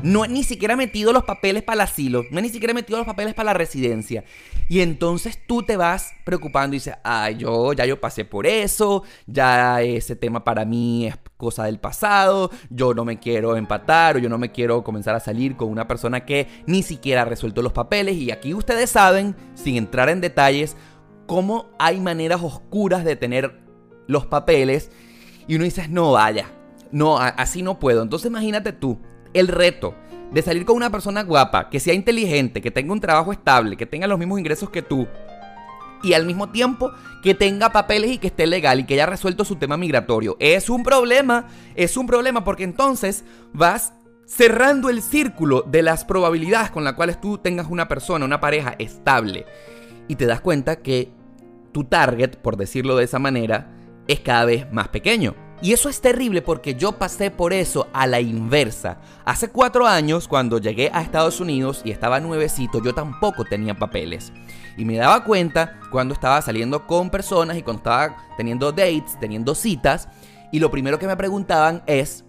[0.03, 2.25] No ni siquiera metido los papeles para el asilo.
[2.31, 4.25] No ni siquiera metido los papeles para la residencia.
[4.69, 9.03] Y entonces tú te vas preocupando y dices, ay, yo ya yo pasé por eso.
[9.27, 12.51] Ya ese tema para mí es cosa del pasado.
[12.71, 15.89] Yo no me quiero empatar o yo no me quiero comenzar a salir con una
[15.89, 18.17] persona que ni siquiera ha resuelto los papeles.
[18.17, 20.77] Y aquí ustedes saben, sin entrar en detalles,
[21.27, 23.61] cómo hay maneras oscuras de tener
[24.07, 24.93] los papeles.
[25.49, 26.53] Y uno dice, no vaya.
[26.93, 28.03] No, así no puedo.
[28.03, 29.01] Entonces imagínate tú,
[29.39, 29.95] el reto
[30.33, 33.87] de salir con una persona guapa, que sea inteligente, que tenga un trabajo estable, que
[33.87, 35.07] tenga los mismos ingresos que tú,
[36.03, 39.45] y al mismo tiempo que tenga papeles y que esté legal y que haya resuelto
[39.45, 40.37] su tema migratorio.
[40.39, 43.95] Es un problema, es un problema porque entonces vas
[44.27, 48.75] cerrando el círculo de las probabilidades con las cuales tú tengas una persona, una pareja
[48.79, 49.47] estable.
[50.07, 51.11] Y te das cuenta que
[51.73, 53.73] tu target, por decirlo de esa manera,
[54.07, 55.35] es cada vez más pequeño.
[55.61, 58.99] Y eso es terrible porque yo pasé por eso a la inversa.
[59.25, 64.33] Hace cuatro años, cuando llegué a Estados Unidos y estaba nuevecito, yo tampoco tenía papeles.
[64.77, 69.57] Y me daba cuenta cuando estaba saliendo con personas y cuando estaba teniendo dates, teniendo
[69.57, 70.09] citas.
[70.53, 72.25] Y lo primero que me preguntaban es,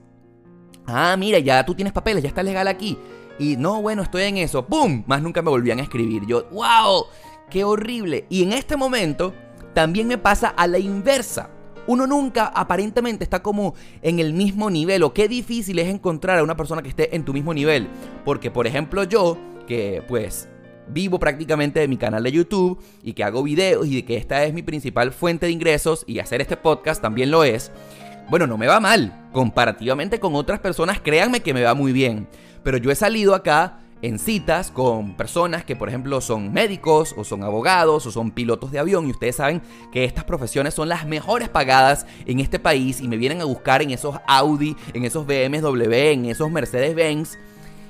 [0.87, 2.97] ah, mira, ya tú tienes papeles, ya estás legal aquí.
[3.37, 4.65] Y no, bueno, estoy en eso.
[4.65, 5.03] ¡Pum!
[5.05, 6.25] Más nunca me volvían a escribir.
[6.25, 7.05] Yo, wow,
[7.51, 8.25] qué horrible.
[8.27, 9.35] Y en este momento
[9.75, 11.51] también me pasa a la inversa
[11.89, 13.73] uno nunca aparentemente está como
[14.03, 17.25] en el mismo nivel o qué difícil es encontrar a una persona que esté en
[17.25, 17.87] tu mismo nivel.
[18.23, 20.47] Porque por ejemplo yo, que pues
[20.87, 24.43] vivo prácticamente de mi canal de YouTube y que hago videos y de que esta
[24.43, 27.71] es mi principal fuente de ingresos y hacer este podcast también lo es,
[28.29, 29.27] bueno, no me va mal.
[29.31, 32.27] Comparativamente con otras personas, créanme que me va muy bien.
[32.61, 37.23] Pero yo he salido acá en citas con personas que por ejemplo son médicos o
[37.23, 41.05] son abogados o son pilotos de avión y ustedes saben que estas profesiones son las
[41.05, 45.25] mejores pagadas en este país y me vienen a buscar en esos Audi, en esos
[45.25, 47.37] BMW, en esos Mercedes Benz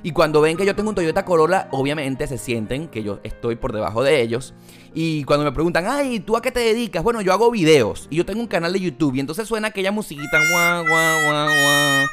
[0.02, 3.58] y cuando ven que yo tengo un Toyota Corolla, obviamente se sienten que yo estoy
[3.58, 4.54] por debajo de ellos.
[4.94, 7.04] Y cuando me preguntan, ay, ¿tú a qué te dedicas?
[7.04, 9.92] Bueno, yo hago videos y yo tengo un canal de YouTube y entonces suena aquella
[9.92, 12.08] musiquita, guau, guau, guau, guau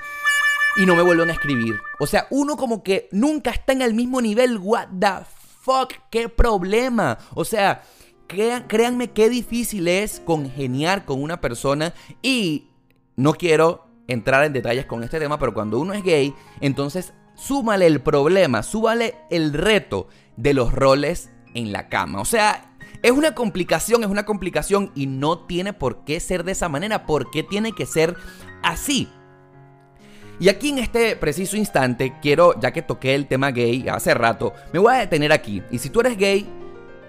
[0.77, 1.79] y no me vuelven a escribir.
[1.99, 4.59] O sea, uno como que nunca está en el mismo nivel.
[4.59, 5.25] What the
[5.61, 5.93] fuck?
[6.11, 7.19] ¿Qué problema?
[7.35, 7.83] O sea,
[8.27, 12.69] créanme qué difícil es congeniar con una persona y
[13.17, 17.87] no quiero entrar en detalles con este tema, pero cuando uno es gay, entonces súmale
[17.87, 22.21] el problema, súmale el reto de los roles en la cama.
[22.21, 26.53] O sea, es una complicación, es una complicación y no tiene por qué ser de
[26.53, 28.17] esa manera, ¿por qué tiene que ser
[28.63, 29.09] así?
[30.39, 34.53] Y aquí en este preciso instante quiero, ya que toqué el tema gay hace rato,
[34.73, 35.63] me voy a detener aquí.
[35.71, 36.47] Y si tú eres gay,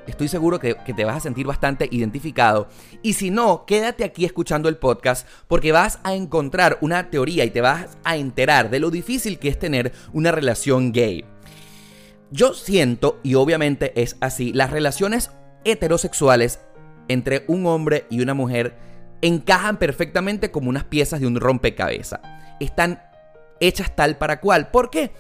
[0.08, 2.70] estoy seguro que, te vas a sentir bastante identificado.
[3.02, 7.52] Y si no, quédate aquí escuchando el podcast porque vas a encontrar una teoría y
[7.52, 11.26] te vas a enterar de lo difícil que es tener una relación gay.
[12.32, 15.32] Yo siento, y obviamente es así, las relaciones
[15.66, 16.60] heterosexuales
[17.10, 18.78] entre un hombre y una mujer
[19.22, 22.20] encajan perfectamente como unas piezas de un rompecabezas.
[22.60, 23.02] Están
[23.60, 24.70] hechas tal para cual.
[24.72, 25.12] ¿Por qué?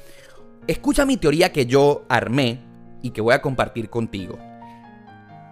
[0.67, 2.61] Escucha mi teoría que yo armé
[3.01, 4.37] y que voy a compartir contigo.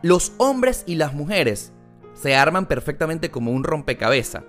[0.02, 1.72] Los hombres y las mujeres
[2.14, 4.44] se arman perfectamente como un rompecabezas.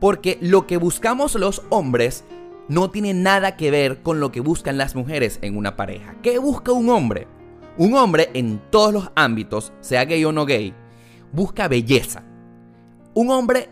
[0.00, 2.24] Porque lo que buscamos los hombres
[2.68, 6.16] no tiene nada que ver con lo que buscan las mujeres en una pareja.
[6.22, 7.26] ¿Qué busca un hombre?
[7.78, 10.74] Un hombre en todos los ámbitos, sea gay o no gay,
[11.32, 12.24] busca belleza.
[13.14, 13.68] Un hombre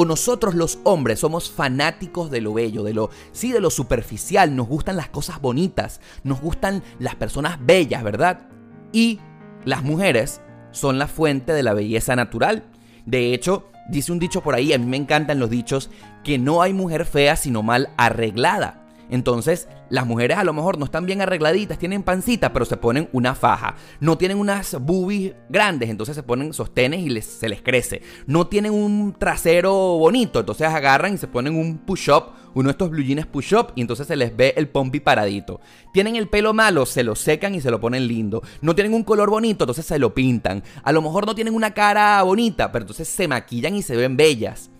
[0.00, 4.54] o nosotros los hombres somos fanáticos de lo bello, de lo sí de lo superficial,
[4.54, 8.46] nos gustan las cosas bonitas, nos gustan las personas bellas, ¿verdad?
[8.92, 9.18] Y
[9.64, 12.62] las mujeres son la fuente de la belleza natural.
[13.06, 15.90] De hecho, dice un dicho por ahí, a mí me encantan los dichos,
[16.22, 18.77] que no hay mujer fea sino mal arreglada.
[19.10, 23.08] Entonces, las mujeres a lo mejor no están bien arregladitas, tienen pancita, pero se ponen
[23.12, 23.76] una faja.
[24.00, 28.02] No tienen unas boobies grandes, entonces se ponen sostenes y se les crece.
[28.26, 32.90] No tienen un trasero bonito, entonces agarran y se ponen un push-up, uno de estos
[32.90, 35.60] blue jeans push-up, y entonces se les ve el pompi paradito.
[35.92, 38.42] Tienen el pelo malo, se lo secan y se lo ponen lindo.
[38.60, 40.62] No tienen un color bonito, entonces se lo pintan.
[40.82, 44.16] A lo mejor no tienen una cara bonita, pero entonces se maquillan y se ven
[44.16, 44.70] bellas.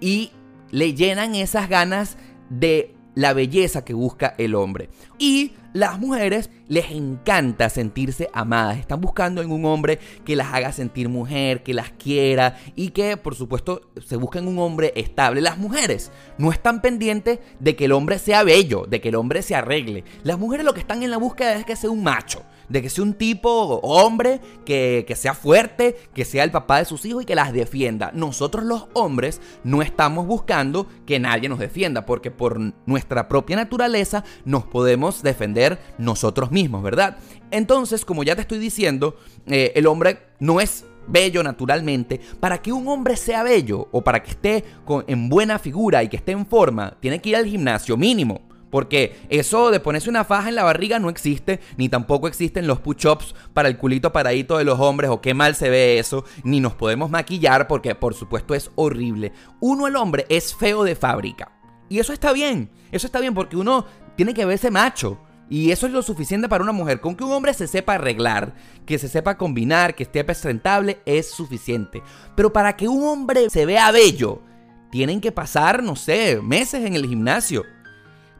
[0.00, 0.30] Y
[0.70, 2.16] le llenan esas ganas
[2.50, 4.88] de la belleza que busca el hombre.
[5.18, 8.78] Y las mujeres les encanta sentirse amadas.
[8.78, 13.16] Están buscando en un hombre que las haga sentir mujer, que las quiera y que
[13.16, 15.40] por supuesto se busquen un hombre estable.
[15.40, 19.42] Las mujeres no están pendientes de que el hombre sea bello, de que el hombre
[19.42, 20.04] se arregle.
[20.22, 22.90] Las mujeres lo que están en la búsqueda es que sea un macho de que
[22.90, 23.50] sea un tipo
[23.82, 27.52] hombre, que, que, sea fuerte, que sea el papá de sus hijos y que las
[27.52, 28.10] defienda.
[28.14, 34.24] Nosotros los hombres no estamos buscando que nadie nos defienda, porque por nuestra propia naturaleza
[34.44, 37.18] nos podemos defender nosotros mismos, ¿verdad?
[37.50, 42.72] Entonces, como ya te estoy diciendo, eh, el hombre no es bello naturalmente, para que
[42.72, 46.32] un hombre sea bello o para que esté con, en buena figura y que esté
[46.32, 48.42] en forma, tiene que ir al gimnasio mínimo.
[48.74, 52.80] Porque eso de ponerse una faja en la barriga no existe, ni tampoco existen los
[52.80, 56.58] push-ups para el culito paradito de los hombres, o qué mal se ve eso, ni
[56.58, 59.30] nos podemos maquillar porque por supuesto es horrible.
[59.60, 61.52] Uno el hombre es feo de fábrica.
[61.88, 65.20] Y eso está bien, eso está bien porque uno tiene que verse macho.
[65.48, 67.00] Y eso es lo suficiente para una mujer.
[67.00, 68.56] Con que un hombre se sepa arreglar,
[68.86, 72.02] que se sepa combinar, que esté presentable, es suficiente.
[72.34, 74.42] Pero para que un hombre se vea bello,
[74.90, 77.64] tienen que pasar, no sé, meses en el gimnasio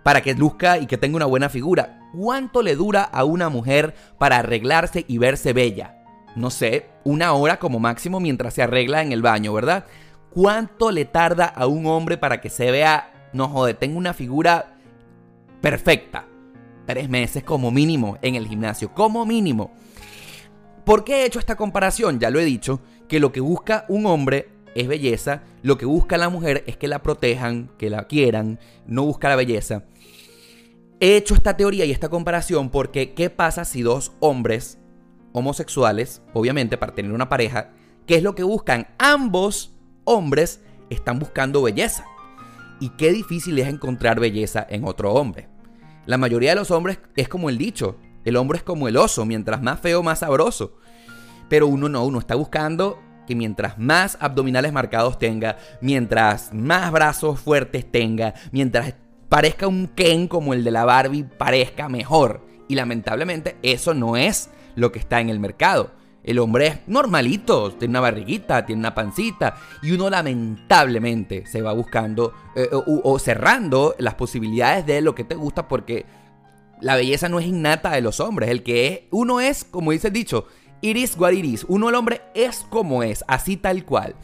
[0.04, 1.98] para que luzca y que tenga una buena figura.
[2.16, 6.04] ¿Cuánto le dura a una mujer para arreglarse y verse bella?
[6.36, 9.86] No sé, una hora como máximo mientras se arregla en el baño, ¿verdad?
[10.30, 14.76] ¿Cuánto le tarda a un hombre para que se vea, no jode, tenga una figura
[15.60, 16.26] perfecta?
[16.86, 19.72] Tres meses como mínimo en el gimnasio, como mínimo.
[20.84, 22.20] ¿Por qué he hecho esta comparación?
[22.20, 26.18] Ya lo he dicho, que lo que busca un hombre es belleza, lo que busca
[26.18, 29.84] la mujer es que la protejan, que la quieran, no busca la belleza.
[31.00, 34.78] He hecho esta teoría y esta comparación porque ¿qué pasa si dos hombres
[35.32, 37.70] homosexuales, obviamente para tener una pareja,
[38.06, 38.86] qué es lo que buscan?
[38.98, 42.04] Ambos hombres están buscando belleza.
[42.80, 45.48] Y qué difícil es encontrar belleza en otro hombre.
[46.06, 49.24] La mayoría de los hombres es como el dicho, el hombre es como el oso,
[49.24, 50.76] mientras más feo, más sabroso.
[51.48, 57.40] Pero uno no, uno está buscando que mientras más abdominales marcados tenga, mientras más brazos
[57.40, 58.94] fuertes tenga, mientras
[59.34, 62.46] parezca un Ken como el de la Barbie, parezca mejor.
[62.68, 65.90] Y lamentablemente eso no es lo que está en el mercado.
[66.22, 71.72] El hombre es normalito, tiene una barriguita, tiene una pancita y uno lamentablemente se va
[71.72, 76.06] buscando eh, o, cerrando las posibilidades de lo que te gusta porque
[76.80, 78.50] la belleza no es innata de los hombres.
[78.50, 80.46] El que es, uno es, como dice el dicho,
[80.80, 84.14] iris what it Uno el hombre es como es, así tal cual.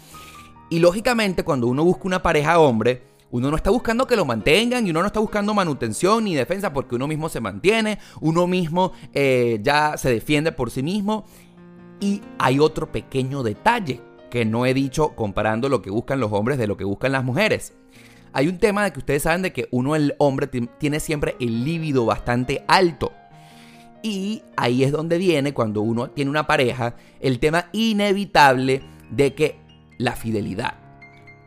[0.71, 4.87] Y lógicamente cuando uno busca una pareja hombre, uno no está buscando que lo mantengan
[4.87, 8.93] y uno no está buscando manutención ni defensa porque uno mismo se mantiene, uno mismo
[9.13, 11.25] eh, ya se defiende por sí mismo.
[12.01, 14.01] Y hay otro pequeño detalle
[14.31, 17.25] que no he dicho comparando lo que buscan los hombres de lo que buscan las
[17.25, 17.75] mujeres.
[18.33, 21.65] Hay un tema de que ustedes saben de que uno, el hombre, tiene siempre el
[21.65, 23.13] líbido bastante alto.
[24.03, 29.59] Y ahí es donde viene, cuando uno tiene una pareja, el tema inevitable de que
[29.99, 30.80] la fidelidad.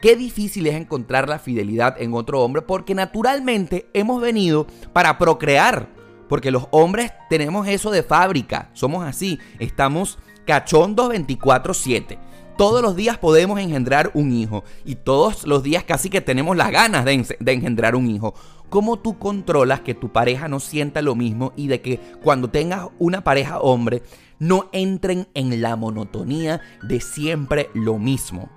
[0.03, 5.87] Qué difícil es encontrar la fidelidad en otro hombre porque naturalmente hemos venido para procrear.
[6.27, 12.19] Porque los hombres tenemos eso de fábrica, somos así, estamos cachondos 24/7.
[12.57, 16.71] Todos los días podemos engendrar un hijo y todos los días casi que tenemos las
[16.71, 18.33] ganas de, engendrar un hijo.
[18.67, 22.89] ¿Cómo tú controlas que tu pareja no sienta lo mismo y de que cuando tengas
[22.99, 24.03] una pareja hombre
[24.37, 28.49] no entren en la monotonía de siempre lo mismo?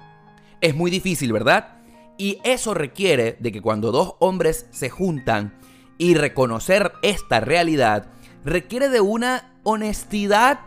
[0.61, 1.79] Es muy difícil, ¿verdad?
[2.19, 5.59] Y eso requiere de que cuando dos hombres se juntan
[5.99, 8.09] y reconocer esta realidad,
[8.45, 10.61] requiere de una honestidad,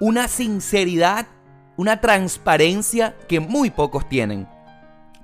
[0.00, 1.28] una sinceridad,
[1.76, 4.48] una transparencia que muy pocos tienen.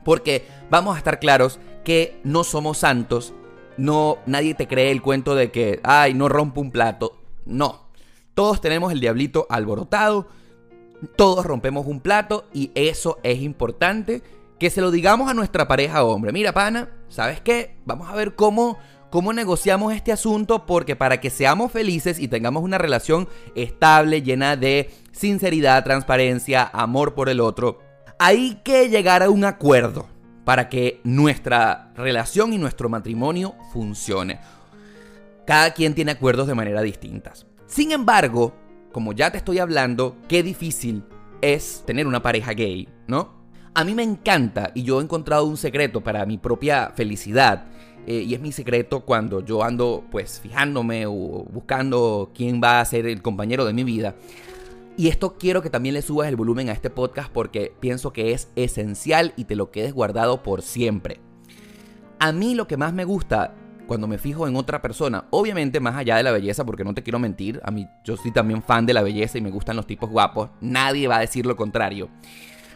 [0.05, 3.35] Porque vamos a estar claros que no somos santos
[3.79, 7.17] no, nadie te cree el cuento de que, ay, no rompo un plato.
[7.47, 7.87] No.
[8.35, 10.27] Todos tenemos el diablito alborotado.
[11.17, 14.23] Todos rompemos un plato y eso es importante
[14.59, 16.33] que se lo digamos a nuestra pareja hombre.
[16.33, 17.77] Mira, pana, ¿sabes qué?
[17.85, 18.79] Vamos a ver cómo,
[19.11, 24.57] cómo negociamos este asunto porque para que seamos felices y tengamos una relación estable, llena
[24.57, 27.81] de sinceridad, transparencia, amor por el otro,
[28.19, 30.09] hay que llegar a un acuerdo
[30.45, 34.41] para que nuestra relación y nuestro matrimonio funcione.
[35.47, 37.47] Cada quien tiene acuerdos de manera distintas.
[37.67, 38.55] Sin embargo,
[38.93, 41.05] como ya te estoy hablando, qué difícil
[41.41, 43.39] es tener una pareja gay, ¿no?
[43.75, 47.67] A mí me encanta y yo he encontrado un secreto para mi propia felicidad.
[48.07, 52.85] Eh, y es mi secreto cuando yo ando pues fijándome o buscando quién va a
[52.85, 54.17] ser el compañero de mi vida.
[54.97, 58.33] Y esto quiero que también le subas el volumen a este podcast porque pienso que
[58.33, 61.21] es esencial y te lo quedes guardado por siempre.
[62.19, 63.55] A mí lo que más me gusta
[63.89, 67.03] cuando me fijo en otra persona, obviamente más allá de la belleza, porque no te
[67.03, 69.87] quiero mentir, a mí yo soy también fan de la belleza y me gustan los
[69.87, 72.09] tipos guapos, nadie va a decir lo contrario.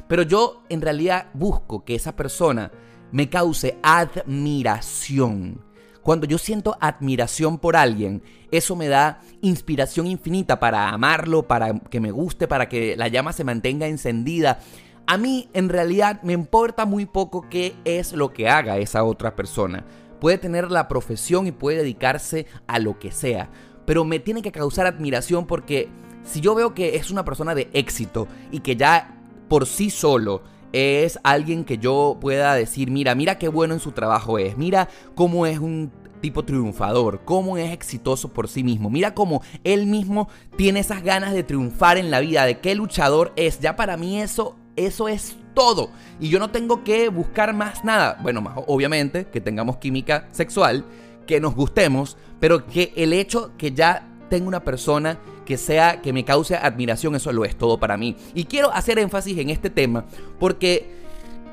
[0.09, 2.73] Pero yo en realidad busco que esa persona
[3.13, 5.61] me cause admiración
[6.03, 12.01] cuando yo siento admiración por alguien, eso me da inspiración infinita para amarlo, para que
[12.01, 14.59] me guste, para que la llama se mantenga encendida.
[15.07, 19.37] A mí en realidad me importa muy poco qué es lo que haga esa otra
[19.37, 19.85] persona.
[20.23, 23.51] Puede tener la profesión y puede dedicarse a lo que sea,
[23.85, 25.89] pero me tiene que causar admiración porque
[26.23, 29.19] si yo veo que es una persona de éxito y que ya
[29.49, 30.43] por sí solo
[30.73, 34.89] es alguien que yo pueda decir, mira, mira qué bueno en su trabajo es, mira
[35.17, 40.29] cómo es un tipo triunfador, cómo es exitoso por sí mismo, mira cómo él mismo
[40.57, 44.23] tiene esas ganas de triunfar en la vida, de qué luchador es, ya para mí
[44.23, 45.91] eso, eso es todo.
[46.21, 48.19] Y yo no tengo que buscar más nada.
[48.23, 50.85] Bueno, más obviamente que tengamos química sexual,
[51.27, 56.13] que nos gustemos, pero que el hecho que ya tenga una persona que sea, que
[56.13, 58.17] me cause admiración, eso lo es todo para mí.
[58.35, 60.05] Y quiero hacer énfasis en este tema
[60.39, 61.03] porque...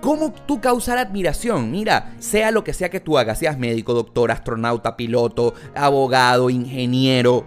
[0.01, 1.71] ¿Cómo tú causar admiración?
[1.71, 7.45] Mira, sea lo que sea que tú hagas, seas médico, doctor, astronauta, piloto, abogado, ingeniero,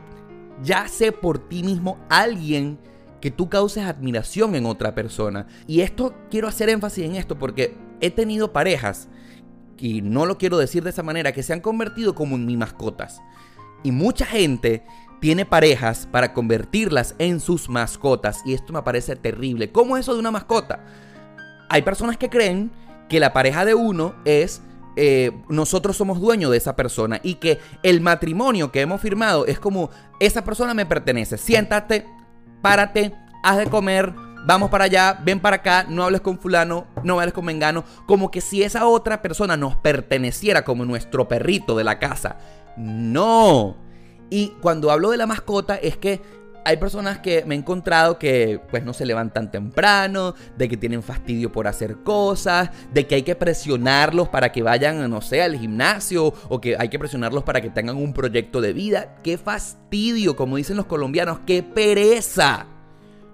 [0.63, 2.79] ya sé por ti mismo alguien
[3.23, 5.47] que tú causes admiración en otra persona.
[5.67, 9.09] Y esto quiero hacer énfasis en esto porque he tenido parejas,
[9.79, 12.59] y no lo quiero decir de esa manera, que se han convertido como en mis
[12.59, 13.23] mascotas.
[13.83, 14.85] Y mucha gente
[15.21, 18.43] tiene parejas para convertirlas en sus mascotas.
[18.45, 19.71] Y esto me parece terrible.
[19.71, 20.85] ¿Cómo es eso de una mascota?
[21.69, 22.73] Hay personas que creen
[23.09, 24.63] que la pareja de uno es
[24.97, 29.59] eh, nosotros somos dueños de esa persona y que el matrimonio que hemos firmado es
[29.59, 31.39] como esa persona me pertenece.
[31.39, 32.07] Siéntate,
[32.63, 34.15] párate, haz de comer,
[34.47, 38.31] vamos para allá, ven para acá, no hables con fulano, no hables con mengano, como
[38.31, 42.39] que si esa otra persona nos perteneciera como nuestro perrito de la casa.
[42.77, 43.77] No,
[44.31, 46.23] y cuando hablo de la mascota es que
[46.65, 51.03] hay personas que me he encontrado que pues no se levantan temprano, de que tienen
[51.03, 55.59] fastidio por hacer cosas, de que hay que presionarlos para que vayan, no sé, al
[55.59, 59.17] gimnasio o que hay que presionarlos para que tengan un proyecto de vida.
[59.23, 60.37] ¡Qué fastidio!
[60.37, 62.67] Como dicen los colombianos, ¡qué pereza!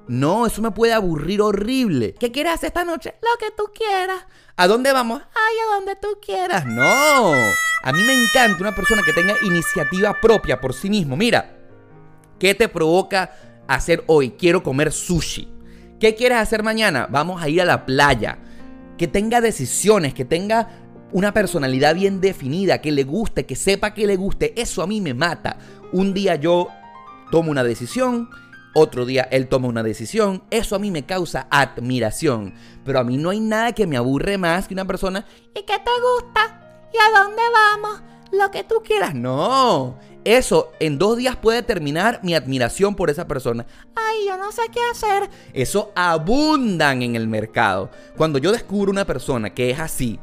[0.09, 2.15] No, eso me puede aburrir horrible.
[2.19, 3.15] ¿Qué quieres hacer esta noche?
[3.21, 4.25] Lo que tú quieras.
[4.57, 5.21] ¿A dónde vamos?
[5.21, 6.65] Ay, a donde tú quieras.
[6.65, 7.35] No.
[7.83, 11.15] A mí me encanta una persona que tenga iniciativa propia por sí mismo.
[11.15, 11.58] Mira,
[12.39, 13.33] ¿qué te provoca
[13.67, 14.31] hacer hoy?
[14.31, 15.49] Quiero comer sushi.
[16.01, 17.09] ¿Qué quieres hacer mañana?
[17.11, 18.39] Vamos a ir a la playa.
[18.97, 20.69] Que tenga decisiones, que tenga
[21.13, 24.55] una personalidad bien definida, que le guste, que sepa que le guste.
[24.61, 25.59] Eso a mí me mata.
[25.93, 26.69] Un día yo
[27.31, 28.29] tomo una decisión
[28.75, 32.55] otro día él toma una decisión, eso a mí me causa admiración.
[32.85, 35.25] Pero a mí no hay nada que me aburre más que una persona,
[35.55, 36.89] ¿y qué te gusta?
[36.93, 38.03] ¿Y a dónde vamos?
[38.33, 39.15] Lo que tú quieras.
[39.15, 43.67] No, eso en dos días puede terminar mi admiración por esa persona.
[43.95, 45.31] Ay, yo no sé qué hacer.
[45.53, 47.91] Eso abundan en el mercado.
[48.17, 50.19] Cuando yo descubro una persona que es así,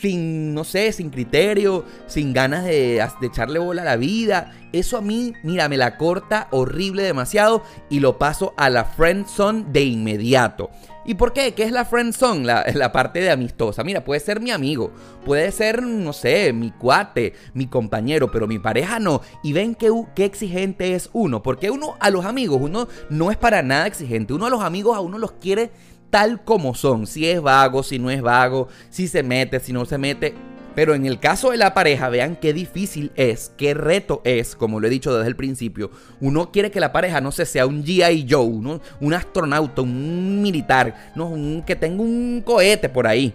[0.00, 4.52] sin, no sé, sin criterio, sin ganas de, echarle bola a la vida.
[4.72, 9.26] Eso a mí, mira, me la corta horrible demasiado y lo paso a la friend
[9.26, 10.70] zone de inmediato.
[11.08, 11.54] ¿Y por qué?
[11.54, 12.44] ¿Qué es la friend zone?
[12.44, 13.82] La, parte de amistosa.
[13.82, 14.92] Mira, puede ser mi amigo,
[15.24, 19.22] puede ser, no sé, mi cuate, mi compañero, pero mi pareja no.
[19.42, 21.42] Y ven qué, qué exigente es uno.
[21.42, 24.34] Porque uno a los amigos, uno no es para nada exigente.
[24.34, 25.70] Uno a los amigos a uno los quiere
[26.10, 29.86] tal como son, si es vago, si no es vago, si se mete, si no
[29.86, 30.34] se mete.
[30.78, 34.78] Pero en el caso de la pareja, vean qué difícil es, qué reto es, como
[34.78, 35.90] lo he dicho desde el principio.
[36.20, 38.28] Uno quiere que la pareja no se sea un G.I.
[38.30, 41.34] Joe, un astronauta, un militar, ¿no?
[41.66, 43.34] que tenga un cohete por ahí.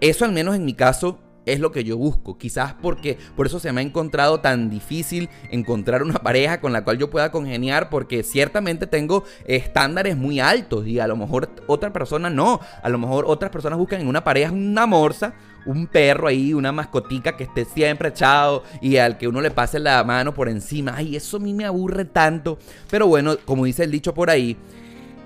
[0.00, 2.38] Eso al menos en mi caso es lo que yo busco.
[2.38, 6.84] Quizás porque por eso se me ha encontrado tan difícil encontrar una pareja con la
[6.84, 11.92] cual yo pueda congeniar, porque ciertamente tengo estándares muy altos y a lo mejor otra
[11.92, 12.60] persona no.
[12.82, 15.34] A lo mejor otras personas buscan en una pareja una morsa,
[15.66, 19.78] un perro ahí, una mascotica que esté siempre echado y al que uno le pase
[19.78, 20.94] la mano por encima.
[20.96, 22.58] Ay, eso a mí me aburre tanto.
[22.90, 24.56] Pero bueno, como dice el dicho por ahí,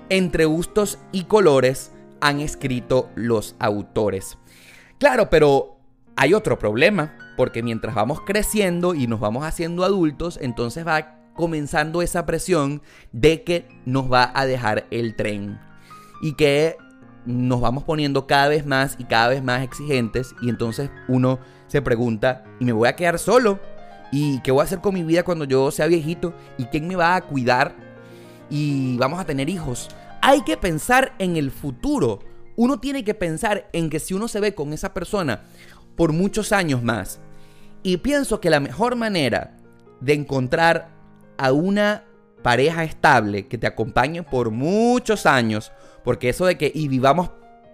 [0.09, 4.37] entre gustos y colores han escrito los autores.
[4.99, 5.77] Claro, pero
[6.15, 12.01] hay otro problema, porque mientras vamos creciendo y nos vamos haciendo adultos, entonces va comenzando
[12.01, 12.81] esa presión
[13.11, 15.59] de que nos va a dejar el tren
[16.21, 16.75] y que
[17.27, 21.81] nos vamos poniendo cada vez más y cada vez más exigentes y entonces uno se
[21.81, 23.59] pregunta, ¿y me voy a quedar solo?
[24.11, 26.33] ¿Y qué voy a hacer con mi vida cuando yo sea viejito?
[26.57, 27.75] ¿Y quién me va a cuidar?
[28.49, 29.89] Y vamos a tener hijos.
[30.21, 32.19] Hay que pensar en el futuro.
[32.55, 35.41] Uno tiene que pensar en que si uno se ve con esa persona
[35.97, 37.19] por muchos años más.
[37.83, 39.57] Y pienso que la mejor manera
[39.99, 40.89] de encontrar
[41.37, 42.05] a una
[42.41, 45.71] pareja estable que te acompañe por muchos años,
[46.07, 47.31] porque eso de que vivamos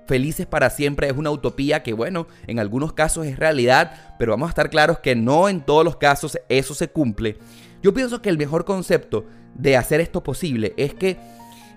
[0.07, 4.47] felices para siempre es una utopía que bueno, en algunos casos es realidad, pero vamos
[4.47, 7.37] a estar claros que no en todos los casos eso se cumple.
[7.83, 11.19] Yo pienso que el mejor concepto de hacer esto posible es que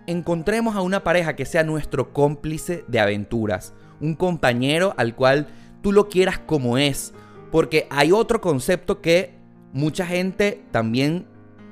[0.07, 5.49] encontremos a una pareja que sea nuestro cómplice de aventuras, un compañero al cual
[5.83, 7.13] tú lo quieras como es.
[7.53, 9.35] Porque hay otro concepto que
[9.75, 11.27] mucha gente también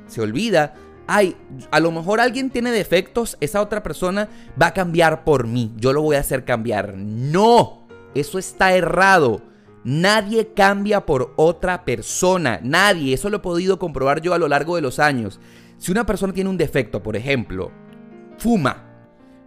[0.08, 0.74] se olvida.
[1.06, 1.36] Ay,
[1.70, 4.28] a lo mejor alguien tiene defectos, esa otra persona
[4.60, 6.94] va a cambiar por mí, yo lo voy a hacer cambiar.
[6.96, 9.42] No, eso está errado.
[9.84, 14.76] Nadie cambia por otra persona, nadie, eso lo he podido comprobar yo a lo largo
[14.76, 15.40] de los años.
[15.76, 17.70] Si una persona tiene un defecto, por ejemplo,
[18.38, 18.82] fuma,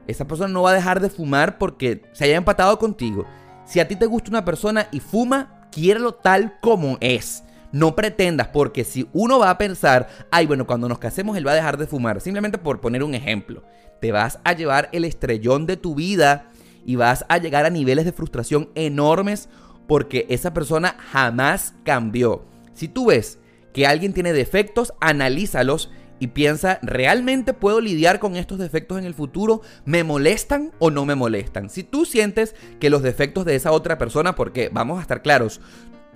[0.06, 3.26] esa persona no va a dejar de fumar porque se haya empatado contigo.
[3.66, 7.44] Si a ti te gusta una persona y fuma, quiérelo tal como es.
[7.72, 11.52] No pretendas, porque si uno va a pensar, ay, bueno, cuando nos casemos él va
[11.52, 13.64] a dejar de fumar, simplemente por poner un ejemplo,
[14.00, 16.48] te vas a llevar el estrellón de tu vida
[16.86, 19.50] y vas a llegar a niveles de frustración enormes
[19.88, 22.46] porque esa persona jamás cambió.
[22.74, 23.40] Si tú ves
[23.74, 29.14] que alguien tiene defectos, analízalos y piensa, ¿realmente puedo lidiar con estos defectos en el
[29.14, 29.62] futuro?
[29.86, 31.70] ¿Me molestan o no me molestan?
[31.70, 35.62] Si tú sientes que los defectos de esa otra persona, porque vamos a estar claros,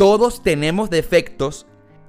[0.01, 1.67] todos tenemos defectos,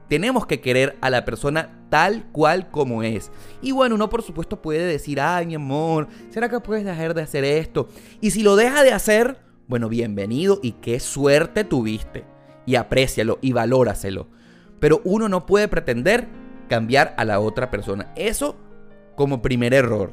[0.08, 3.30] tenemos que querer a la persona tal cual como es.
[3.60, 7.20] Y bueno, uno por supuesto puede decir, ay mi amor, ¿será que puedes dejar de
[7.20, 7.90] hacer esto?
[8.22, 12.24] Y si lo deja de hacer, bueno, bienvenido y qué suerte tuviste.
[12.64, 14.26] Y aprécialo y valóraselo.
[14.80, 16.28] Pero uno no puede pretender
[16.70, 18.10] cambiar a la otra persona.
[18.16, 18.56] Eso
[19.16, 20.12] como primer error.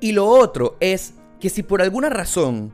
[0.00, 2.72] Y lo otro es que si por alguna razón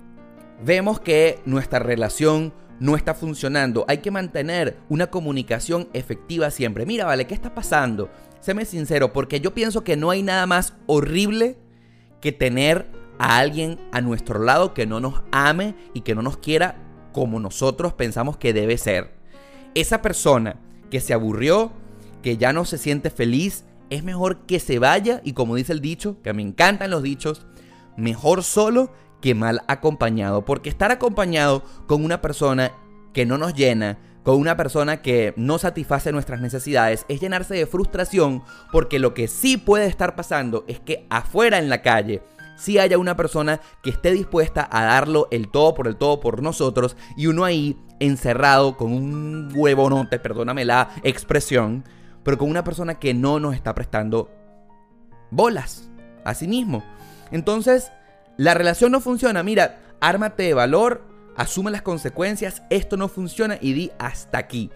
[0.64, 6.86] vemos que nuestra relación no está funcionando, hay que mantener una comunicación efectiva siempre.
[6.86, 8.10] Mira, vale, ¿qué está pasando?
[8.40, 11.56] Séme sincero, porque yo pienso que no hay nada más horrible
[12.20, 12.86] que tener
[13.18, 16.76] a alguien a nuestro lado que no nos ame y que no nos quiera
[17.12, 19.14] como nosotros pensamos que debe ser.
[19.74, 20.56] Esa persona
[20.90, 21.72] que se aburrió,
[22.22, 25.80] que ya no se siente feliz, es mejor que se vaya y como dice el
[25.80, 27.46] dicho, que me encantan los dichos,
[27.96, 28.92] mejor solo
[29.24, 32.72] que mal acompañado, porque estar acompañado con una persona
[33.14, 37.64] que no nos llena, con una persona que no satisface nuestras necesidades, es llenarse de
[37.64, 42.20] frustración, porque lo que sí puede estar pasando es que afuera en la calle,
[42.58, 46.42] si haya una persona que esté dispuesta a darlo el todo por el todo por
[46.42, 51.82] nosotros y uno ahí encerrado con un huevonote, perdóname la expresión,
[52.24, 54.30] pero con una persona que no nos está prestando
[55.30, 55.88] bolas
[56.26, 56.84] a sí mismo.
[57.30, 57.90] Entonces,
[58.36, 59.42] la relación no funciona.
[59.42, 61.02] Mira, ármate de valor,
[61.36, 64.70] asume las consecuencias, esto no funciona y di hasta aquí.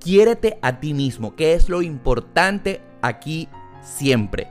[0.00, 3.48] Quiérete a ti mismo, que es lo importante aquí
[3.82, 4.48] siempre.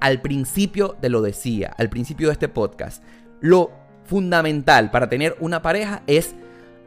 [0.00, 3.02] Al principio te lo decía, al principio de este podcast,
[3.40, 3.70] lo
[4.04, 6.34] fundamental para tener una pareja es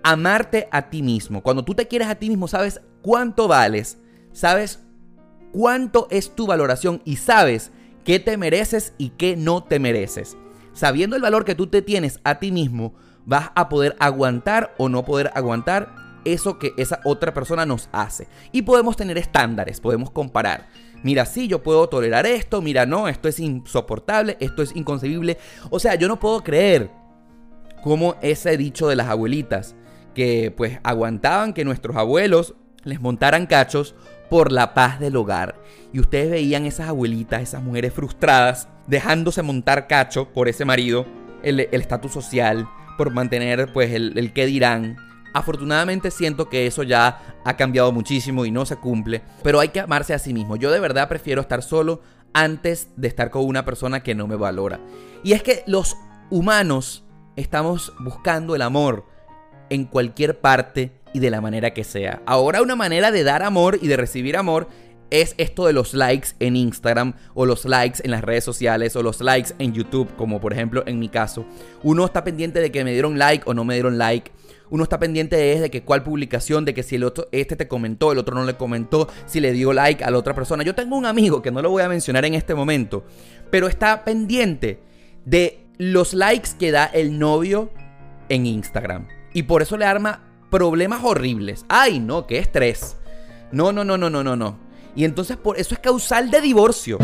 [0.04, 1.42] amarte a ti mismo.
[1.44, 3.98] Cuando tú te quieres a ti mismo, sabes cuánto vales,
[4.32, 4.80] sabes
[5.52, 7.72] cuánto es tu valoración y sabes
[8.04, 10.38] qué te mereces y qué no te mereces.
[10.74, 12.94] Sabiendo el valor que tú te tienes a ti mismo,
[13.26, 15.94] vas a poder aguantar o no poder aguantar
[16.26, 18.28] eso que esa otra persona nos hace.
[18.52, 20.70] Y podemos tener estándares, podemos comparar.
[21.04, 25.38] Mira, sí, yo puedo tolerar esto, mira, no, esto es insoportable, esto es inconcebible.
[25.70, 26.92] O sea, yo no puedo creer
[27.82, 29.76] como ese dicho de las abuelitas,
[30.14, 32.54] que pues aguantaban que nuestros abuelos
[32.84, 33.96] les montaran cachos
[34.30, 35.56] por la paz del hogar.
[35.94, 41.06] Y ustedes veían esas abuelitas, esas mujeres frustradas, dejándose montar cacho por ese marido,
[41.44, 42.68] el estatus social,
[42.98, 44.98] por mantener pues el, el qué dirán.
[45.34, 49.80] Afortunadamente siento que eso ya ha cambiado muchísimo y no se cumple, pero hay que
[49.80, 50.56] amarse a sí mismo.
[50.56, 52.02] Yo de verdad prefiero estar solo
[52.34, 54.80] antes de estar con una persona que no me valora.
[55.24, 55.98] Y es que los
[56.30, 57.04] humanos
[57.36, 59.06] estamos buscando el amor
[59.70, 62.22] en cualquier parte y de la manera que sea.
[62.26, 64.68] Ahora una manera de dar amor y de recibir amor
[65.12, 69.04] es esto de los likes en Instagram o los likes en las redes sociales o
[69.04, 71.46] los likes en YouTube, como por ejemplo en mi caso.
[71.84, 74.32] Uno está pendiente de que me dieron like o no me dieron like.
[74.70, 78.14] Uno está pendiente de, que cuál publicación, de que si el otro, este te comentó,
[78.14, 80.64] el otro no le comentó, si le dio like a la otra persona.
[80.64, 83.04] Yo tengo un amigo que no lo voy a mencionar en este momento,
[83.50, 84.80] pero está pendiente
[85.26, 87.70] de los likes que da el novio
[88.30, 89.10] en Instagram.
[89.34, 91.66] Y por eso le arma problemas horribles.
[91.70, 92.98] Ay, no, qué estrés.
[93.52, 94.60] No, no, no, no, no, no, no.
[94.96, 97.00] Y entonces por eso es causal de divorcio.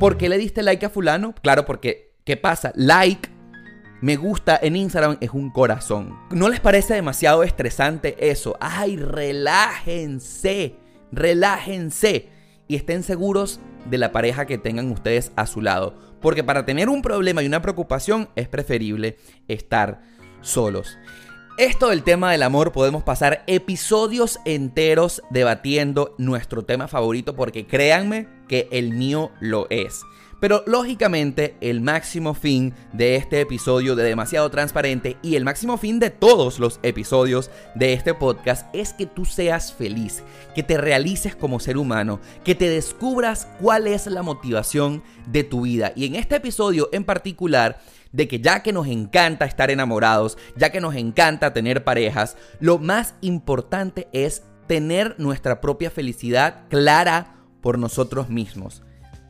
[0.00, 1.34] ¿Por qué le diste like a fulano?
[1.42, 2.72] Claro, porque ¿qué pasa?
[2.74, 3.28] Like,
[4.00, 6.18] me gusta en Instagram es un corazón.
[6.30, 8.56] ¿No les parece demasiado estresante eso?
[8.60, 10.76] Ay, relájense,
[11.12, 12.28] relájense
[12.66, 16.03] y estén seguros de la pareja que tengan ustedes a su lado.
[16.24, 20.00] Porque para tener un problema y una preocupación es preferible estar
[20.40, 20.96] solos.
[21.58, 28.26] Esto del tema del amor podemos pasar episodios enteros debatiendo nuestro tema favorito porque créanme
[28.48, 30.00] que el mío lo es.
[30.40, 35.98] Pero lógicamente el máximo fin de este episodio de Demasiado Transparente y el máximo fin
[35.98, 40.22] de todos los episodios de este podcast es que tú seas feliz,
[40.54, 45.62] que te realices como ser humano, que te descubras cuál es la motivación de tu
[45.62, 45.92] vida.
[45.96, 47.80] Y en este episodio en particular
[48.12, 52.78] de que ya que nos encanta estar enamorados, ya que nos encanta tener parejas, lo
[52.78, 58.82] más importante es tener nuestra propia felicidad clara por nosotros mismos.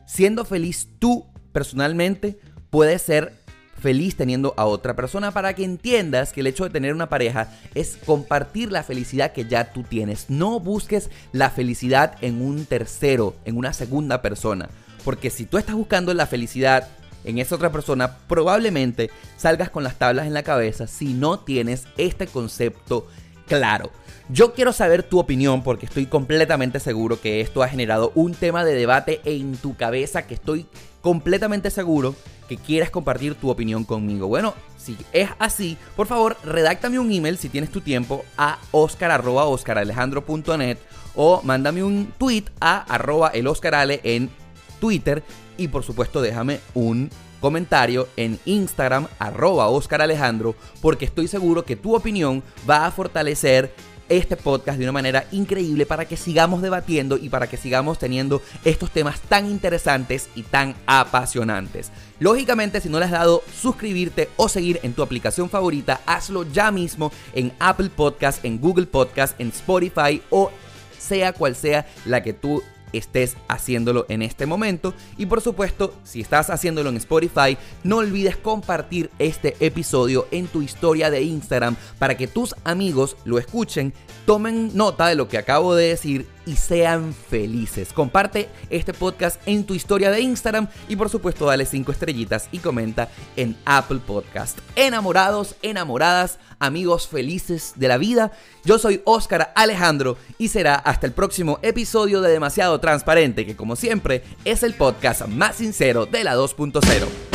[0.05, 2.37] Siendo feliz tú personalmente,
[2.69, 3.45] puedes ser
[3.79, 7.51] feliz teniendo a otra persona para que entiendas que el hecho de tener una pareja
[7.73, 10.29] es compartir la felicidad que ya tú tienes.
[10.29, 14.69] No busques la felicidad en un tercero, en una segunda persona.
[15.03, 16.87] Porque si tú estás buscando la felicidad
[17.25, 21.85] en esa otra persona, probablemente salgas con las tablas en la cabeza si no tienes
[21.97, 23.07] este concepto
[23.47, 23.91] claro.
[24.27, 28.65] Yo quiero saber tu opinión porque estoy completamente seguro que esto ha generado un tema
[28.65, 30.65] de debate en tu cabeza que estoy
[31.01, 32.15] completamente seguro
[32.49, 34.27] que quieres compartir tu opinión conmigo.
[34.27, 40.79] Bueno, si es así, por favor, redáctame un email si tienes tu tiempo a oscar.oscaralejandro.net
[41.15, 43.47] o mándame un tweet a arroba el
[44.03, 44.31] en
[44.79, 45.21] Twitter
[45.55, 51.75] y por supuesto déjame un comentario en Instagram arroba Oscar Alejandro porque estoy seguro que
[51.75, 53.71] tu opinión va a fortalecer
[54.09, 58.41] este podcast de una manera increíble para que sigamos debatiendo y para que sigamos teniendo
[58.63, 61.91] estos temas tan interesantes y tan apasionantes.
[62.19, 66.71] Lógicamente, si no le has dado suscribirte o seguir en tu aplicación favorita, hazlo ya
[66.71, 70.51] mismo en Apple Podcast, en Google Podcast, en Spotify o
[70.97, 72.63] sea cual sea la que tú
[72.97, 74.93] estés haciéndolo en este momento.
[75.17, 80.61] Y por supuesto, si estás haciéndolo en Spotify, no olvides compartir este episodio en tu
[80.61, 83.93] historia de Instagram para que tus amigos lo escuchen,
[84.25, 87.93] tomen nota de lo que acabo de decir y sean felices.
[87.93, 92.59] Comparte este podcast en tu historia de Instagram y por supuesto dale 5 estrellitas y
[92.59, 94.59] comenta en Apple Podcast.
[94.75, 98.31] Enamorados, enamoradas, amigos felices de la vida.
[98.63, 103.75] Yo soy Oscar Alejandro y será hasta el próximo episodio de Demasiado Transparente, que como
[103.75, 107.34] siempre es el podcast más sincero de la 2.0.